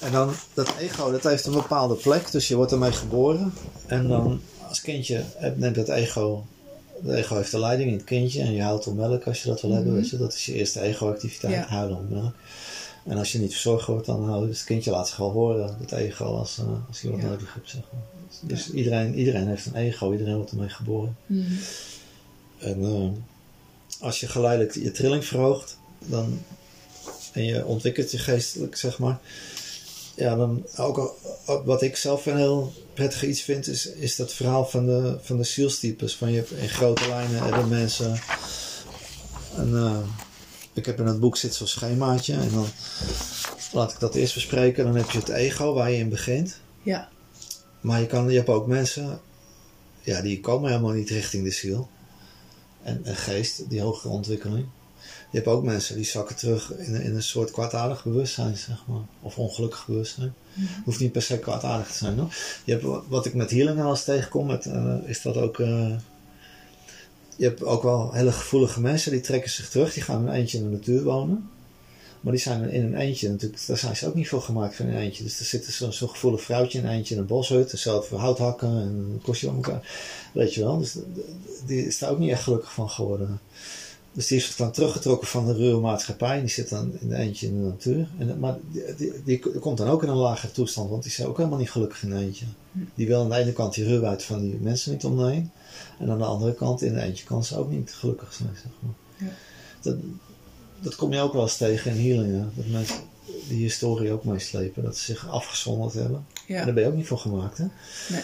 [0.00, 3.52] En dan, dat ego, dat heeft een bepaalde plek, dus je wordt ermee geboren.
[3.86, 5.24] En dan, als kindje,
[5.56, 6.44] neemt dat ego,
[7.02, 8.40] het ego heeft de leiding in het kindje.
[8.42, 10.16] En je houdt om melk als je dat wil hebben, weet je.
[10.16, 11.66] Dat is je eerste ego-activiteit, Ja.
[11.66, 12.34] huilen om melk.
[13.06, 15.92] En als je niet verzorgd wordt, dan houdt het kindje laat zich wel horen, het
[15.92, 17.26] ego, als, uh, als je wat Ja.
[17.26, 18.02] nodig hebt, zeg maar.
[18.40, 21.16] Dus iedereen, iedereen heeft een ego, iedereen wordt ermee geboren.
[21.26, 21.52] Mhm.
[22.58, 23.08] En eh,
[24.00, 26.38] als je geleidelijk je trilling verhoogt, dan,
[27.32, 29.18] en je ontwikkelt je geestelijk, zeg maar.
[30.16, 31.16] Ja, dan ook
[31.64, 35.36] wat ik zelf een heel prettig iets vind, is, is dat verhaal van de, van
[35.36, 36.16] de zielstypes.
[36.16, 38.18] Van je hebt in grote lijnen hebben mensen.
[39.56, 39.98] En, eh,
[40.76, 42.32] ik heb in het boek zit zo'n schemaatje.
[42.34, 42.66] En dan
[43.72, 44.84] laat ik dat eerst bespreken.
[44.84, 46.60] Dan heb je het ego waar je in begint.
[46.82, 47.08] Ja.
[47.80, 49.20] Maar je, kan, je hebt ook mensen,
[50.00, 51.88] ja, die komen helemaal niet richting de ziel.
[52.82, 54.66] en, en geest, die hogere ontwikkeling.
[55.30, 59.00] Je hebt ook mensen die zakken terug in, in een soort kwaadaardig bewustzijn, zeg maar.
[59.22, 60.34] Of ongelukkig bewustzijn.
[60.52, 60.66] Mhm.
[60.84, 62.34] Hoeft niet per se kwaadaardig te zijn, hoor.
[62.64, 65.58] Je hebt, wat- ik met healing wel eens tegenkom, met, eh, is dat ook...
[65.60, 65.92] eh,
[67.36, 69.94] je hebt ook wel hele gevoelige mensen, die trekken zich terug.
[69.94, 71.50] Die gaan in een eentje in de natuur wonen.
[72.20, 74.86] Maar die zijn in een eentje natuurlijk, daar zijn ze ook niet voor gemaakt van
[74.86, 75.22] een eentje.
[75.22, 77.72] Dus er zit zo'n zo'n gevoelig vrouwtje in een eentje in een boshut.
[77.72, 79.88] En zelf hout hakken en een kostje om elkaar.
[80.32, 80.96] Weet je wel, dus
[81.66, 83.40] die is daar ook niet echt gelukkig van geworden.
[84.12, 86.36] Dus die is dan teruggetrokken van de ruwe maatschappij.
[86.36, 88.08] En die zit dan in een eentje in de natuur.
[88.18, 91.24] En, maar die, die, die komt dan ook in een lagere toestand, want die is
[91.24, 92.44] ook helemaal niet gelukkig in een eentje.
[92.94, 95.50] Die wil aan de ene kant die ruwheid van die mensen niet om.
[95.98, 98.72] En aan de andere kant, in een eentje kan ze ook niet gelukkig zijn, zeg
[98.80, 98.94] maar.
[99.28, 99.34] Ja.
[99.80, 99.96] Dat,
[100.80, 102.52] dat kom je ook wel eens tegen in healingen.
[102.54, 102.96] Dat mensen
[103.48, 104.82] die historie ook meeslepen.
[104.82, 106.26] Dat ze zich afgezonderd hebben.
[106.46, 106.58] Ja.
[106.58, 107.64] En daar ben je ook niet voor gemaakt, hè?
[108.08, 108.22] Nee.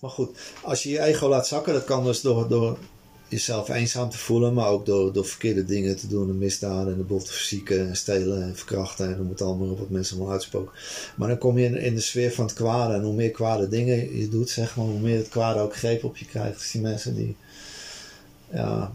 [0.00, 2.78] Maar goed, als je je ego laat zakken, dat kan dus door, door
[3.28, 6.98] jezelf eenzaam te voelen, maar ook door, door verkeerde dingen te doen, en misdaden en
[6.98, 10.16] de boel te verzieken en stelen en verkrachten en noem het allemaal op wat mensen
[10.16, 10.72] allemaal uitspoken.
[11.16, 13.68] Maar dan kom je in, in de sfeer van het kwade en hoe meer kwade
[13.68, 16.58] dingen je doet, zeg maar, hoe meer het kwade ook greep op je krijgt.
[16.58, 17.36] Dus die mensen die
[18.52, 18.92] ja,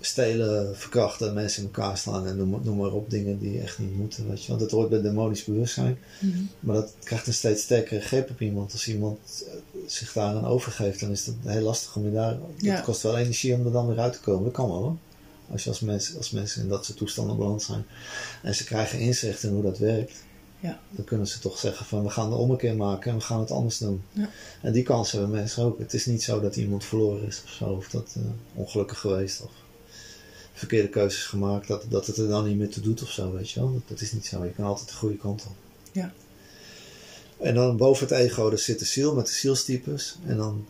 [0.00, 3.96] stelen, verkrachten, mensen in elkaar slaan en noem, noem maar op dingen die echt niet
[3.96, 4.48] moeten, weet je.
[4.48, 5.98] Want dat hoort bij demonisch bewustzijn.
[6.18, 6.38] Mhm.
[6.60, 8.72] Maar dat krijgt een steeds sterkere greep op iemand.
[8.72, 9.52] Als iemand eh,
[9.86, 12.38] zich daaraan overgeeft, dan is het heel lastig om je daar...
[12.56, 12.74] Ja.
[12.74, 14.44] Het kost wel energie om er dan weer uit te komen.
[14.44, 14.96] Dat kan wel hoor.
[15.50, 17.84] Als, je als, mensen, als mensen in dat soort toestanden beland zijn.
[18.42, 20.12] En ze krijgen inzicht in hoe dat werkt.
[20.60, 20.80] Ja.
[20.90, 23.50] Dan kunnen ze toch zeggen van we gaan de ommekeer maken en we gaan het
[23.50, 24.02] anders doen.
[24.12, 24.28] Ja.
[24.62, 25.78] En die kans hebben mensen ook.
[25.78, 27.64] Het is niet zo dat iemand verloren is of zo.
[27.64, 28.22] Of dat eh,
[28.54, 29.50] ongelukkig geweest of
[30.60, 31.68] verkeerde keuzes gemaakt.
[31.68, 33.72] Dat, dat het er dan niet meer toe doet of zo, weet je wel.
[33.72, 34.44] Dat, dat is niet zo.
[34.44, 35.54] Je kan altijd de goede kant op.
[35.92, 36.12] Ja.
[37.38, 40.18] En dan boven het ego, daar zit de ziel met de zielstypes.
[40.26, 40.66] En dan,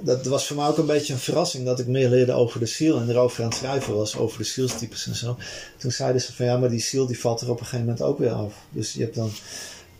[0.00, 2.66] dat was voor mij ook een beetje een verrassing dat ik meer leerde over de
[2.66, 5.36] ziel en erover aan het schrijven was, over de zielstypes en zo.
[5.78, 8.02] Toen zeiden ze van ja, maar die ziel die valt er op een gegeven moment
[8.02, 8.54] ook weer af.
[8.70, 9.30] Dus je hebt dan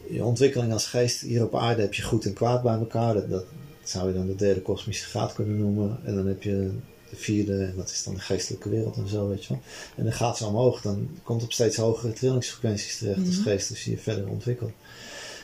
[0.08, 3.14] je ontwikkeling als geest hier op aarde heb je goed en kwaad bij elkaar.
[3.14, 3.44] Dat, dat
[3.82, 5.98] zou je dan de derde kosmische graad kunnen noemen.
[6.04, 6.70] En dan heb je
[7.12, 9.62] de vierde, en dat is dan de geestelijke wereld en zo, weet je wel.
[9.96, 13.42] En dan gaat ze omhoog, dan komt op steeds hogere trillingsfrequenties terecht als Mhm.
[13.42, 14.72] geest, als je je verder ontwikkelt.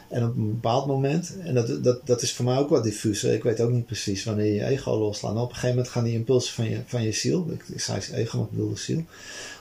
[0.09, 3.33] En op een bepaald moment, en dat, dat, dat is voor mij ook wat diffuser,
[3.33, 5.35] ik weet ook niet precies wanneer je ego loslaat.
[5.35, 7.81] Maar op een gegeven moment gaan die impulsen van je, van je ziel, ik, ik
[7.81, 9.05] zei ego, maar ik bedoelde ziel.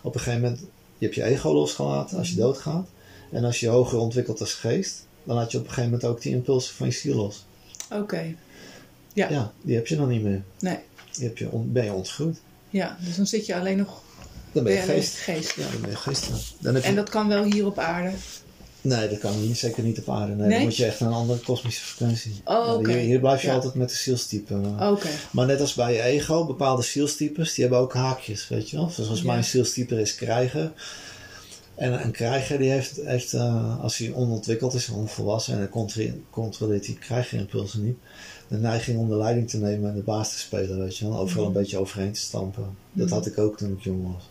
[0.02, 0.60] Op een gegeven moment,
[0.98, 2.88] je hebt je ego losgelaten als je doodgaat.
[3.32, 6.10] En als je je hoger ontwikkelt als geest, dan laat je op een gegeven moment
[6.10, 7.46] ook die impulsen van je ziel los.
[7.94, 8.36] Oké.
[9.14, 9.30] Ja.
[9.30, 10.44] Ja, die heb je dan niet meer.
[10.60, 10.78] Nee.
[11.12, 12.38] Je on- ben je ontgroeid.
[12.70, 14.02] Ja, dus dan zit je alleen nog
[14.52, 15.16] Dan ben je geest.
[15.18, 15.54] geest.
[15.56, 16.28] Ja, dan ben je geest.
[16.60, 16.90] Dan heb je...
[16.90, 18.12] En dat kan wel hier op aarde.
[18.82, 19.58] Nee, dat kan niet.
[19.58, 20.34] Zeker niet op aarde.
[20.34, 20.56] Nee, Nee?
[20.56, 22.42] dan moet je echt naar een andere kosmische frequentie.
[22.46, 23.54] Oh, hier, hier blijf je Ja.
[23.54, 24.54] altijd met de zielstype.
[24.56, 25.08] Maar, Oké.
[25.32, 28.90] maar net als bij je ego, bepaalde zielstypes, die hebben ook haakjes, weet je wel.
[28.90, 29.26] Zoals Ja.
[29.26, 30.72] mijn zielstype is krijger.
[31.78, 35.90] En een krijger die heeft, heeft eh, als hij onontwikkeld is, onvolwassen, en dan
[36.30, 37.98] controleert, die krijgerimpulsen niet,
[38.48, 41.18] de neiging om de leiding te nemen en de baas te spelen, weet je wel.
[41.18, 41.60] Overal een Mhm.
[41.60, 42.64] beetje overheen te stampen.
[42.92, 43.16] Dat Mhm.
[43.16, 44.30] had ik ook toen ik jong was.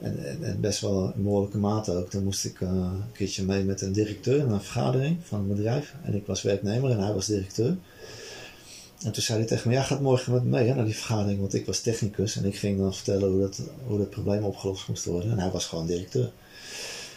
[0.00, 2.10] En, en, en best wel in behoorlijke mate ook.
[2.10, 5.48] Dan moest ik eh, een keertje mee met een directeur naar een vergadering van een
[5.48, 5.94] bedrijf.
[6.04, 7.76] En ik was werknemer en hij was directeur.
[9.04, 10.94] En toen zei hij tegen me, ja, gaat morgen met me mee hè, naar die
[10.94, 11.40] vergadering.
[11.40, 14.88] Want ik was technicus en ik ging dan vertellen hoe dat, hoe dat probleem opgelost
[14.88, 15.30] moest worden.
[15.30, 16.32] En hij was gewoon directeur.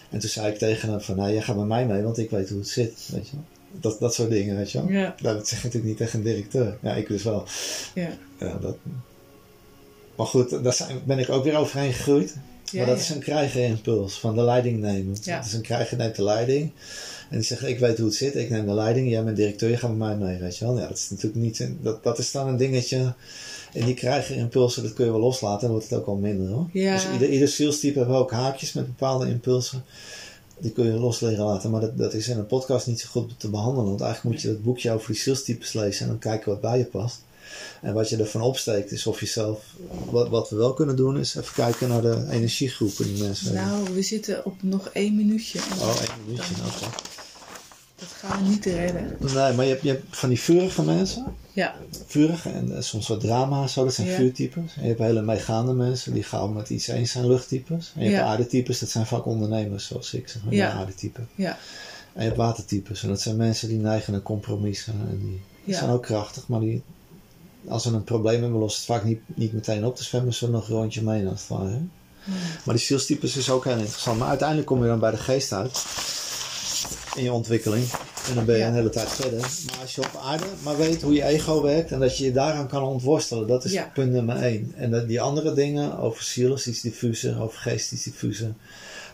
[0.10, 2.30] En toen zei ik tegen hem van, nou, jij gaat met mij mee, want ik
[2.30, 3.10] weet hoe het zit.
[3.12, 3.38] Weet je.
[3.72, 4.90] Dat, dat soort dingen, weet je wel.
[4.90, 5.16] Ja.
[5.22, 6.78] Nou, dat zeg je natuurlijk niet tegen een directeur.
[6.82, 7.44] Ja, ik dus wel.
[7.94, 8.10] Ja.
[8.40, 8.78] Ja, dat...
[10.16, 12.36] Maar goed, daar zijn, ben ik ook weer overheen gegroeid.
[12.74, 15.16] Maar dat is een krijgerimpuls van de leiding nemen.
[15.22, 16.72] Het is een krijger neemt de leiding.
[17.30, 19.10] En die zegt, ik weet hoe het zit, ik neem de leiding.
[19.10, 20.78] Jij bent directeur, je gaat met mij mee, weet je wel.
[20.78, 21.70] Ja, dat is natuurlijk niet...
[21.82, 23.14] Dat, dat is dan een dingetje...
[23.74, 25.62] En die krijgerimpulsen, dat kun je wel loslaten.
[25.62, 26.70] Dan wordt het ook al minder, hoor.
[26.74, 26.94] Ja.
[26.94, 29.84] Dus ieder, ieder zielstype hebben ook haakjes met bepaalde impulsen.
[30.58, 31.72] Die kun je los laten.
[31.72, 33.90] Maar dat, dat is in een podcast niet zo goed te behandelen.
[33.90, 36.02] Want eigenlijk moet je dat boekje over die zielstypes lezen.
[36.02, 37.22] En dan kijken wat bij je past.
[37.82, 39.64] En wat je ervan opsteekt is of je zelf...
[40.10, 43.74] Wat, wat we wel kunnen doen is even kijken naar de energiegroepen die mensen hebben.
[43.84, 45.60] Nou, we zitten op nog één minuutje.
[45.80, 46.54] Oh, één minuutje.
[46.66, 46.96] oké.
[47.96, 49.18] Dat gaan we niet redden.
[49.20, 51.26] Nee, maar je hebt, je hebt van die vurige mensen.
[51.54, 51.76] Ja.
[52.06, 54.16] Vurige en eh, soms wat drama, zo, dat zijn Ja.
[54.16, 54.74] vuurtypes.
[54.76, 57.92] En je hebt hele meegaande mensen die gauw met iets eens zijn, luchttypes.
[57.96, 60.72] En je hebt aardetypes, dat zijn vaak ondernemers, zoals ik zeg maar, Ja.
[60.72, 61.20] aardetype.
[61.36, 61.58] Ja.
[62.14, 64.94] En je hebt watertypes, en dat zijn mensen die neigen naar compromissen.
[64.94, 66.82] En die, zijn ook krachtig, maar die,
[67.70, 69.98] als ze een probleem hebben, lost het vaak niet, niet meteen op.
[69.98, 71.70] Dus zwemmen ze nog een rondje mee, als het ware.
[71.70, 71.80] hè.
[72.66, 74.20] Maar die zielstypes is ook heel interessant.
[74.20, 75.86] Maar uiteindelijk kom je dan bij de geest uit.
[77.16, 77.84] in je ontwikkeling.
[78.30, 78.68] En dan ben je Ja.
[78.68, 79.40] een hele tijd verder.
[79.40, 82.32] Maar als je op aarde maar weet hoe je ego werkt en dat je je
[82.32, 83.92] daaraan kan ontworstelen, dat is Ja.
[83.94, 84.74] punt nummer één.
[84.76, 88.54] En dat die andere dingen over ziel is iets diffuser, over geest iets diffuser.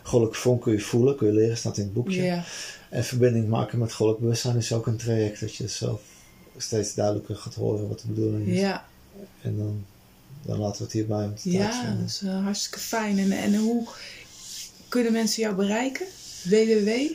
[0.02, 2.22] Goddelijk vonk kun je voelen, kun je leren, staat in het boekje.
[2.90, 6.00] En verbinding maken met goddelijk bewustzijn is ook een traject dat je zelf
[6.56, 8.58] steeds duidelijker gaat horen wat de bedoeling is.
[8.58, 8.86] ja,
[9.42, 9.84] En dan,
[10.42, 13.18] dan laten we het hierbij om te ja, dat is eh, hartstikke fijn.
[13.18, 13.86] En, en hoe
[14.88, 16.06] kunnen mensen jou bereiken?
[16.44, 17.12] www?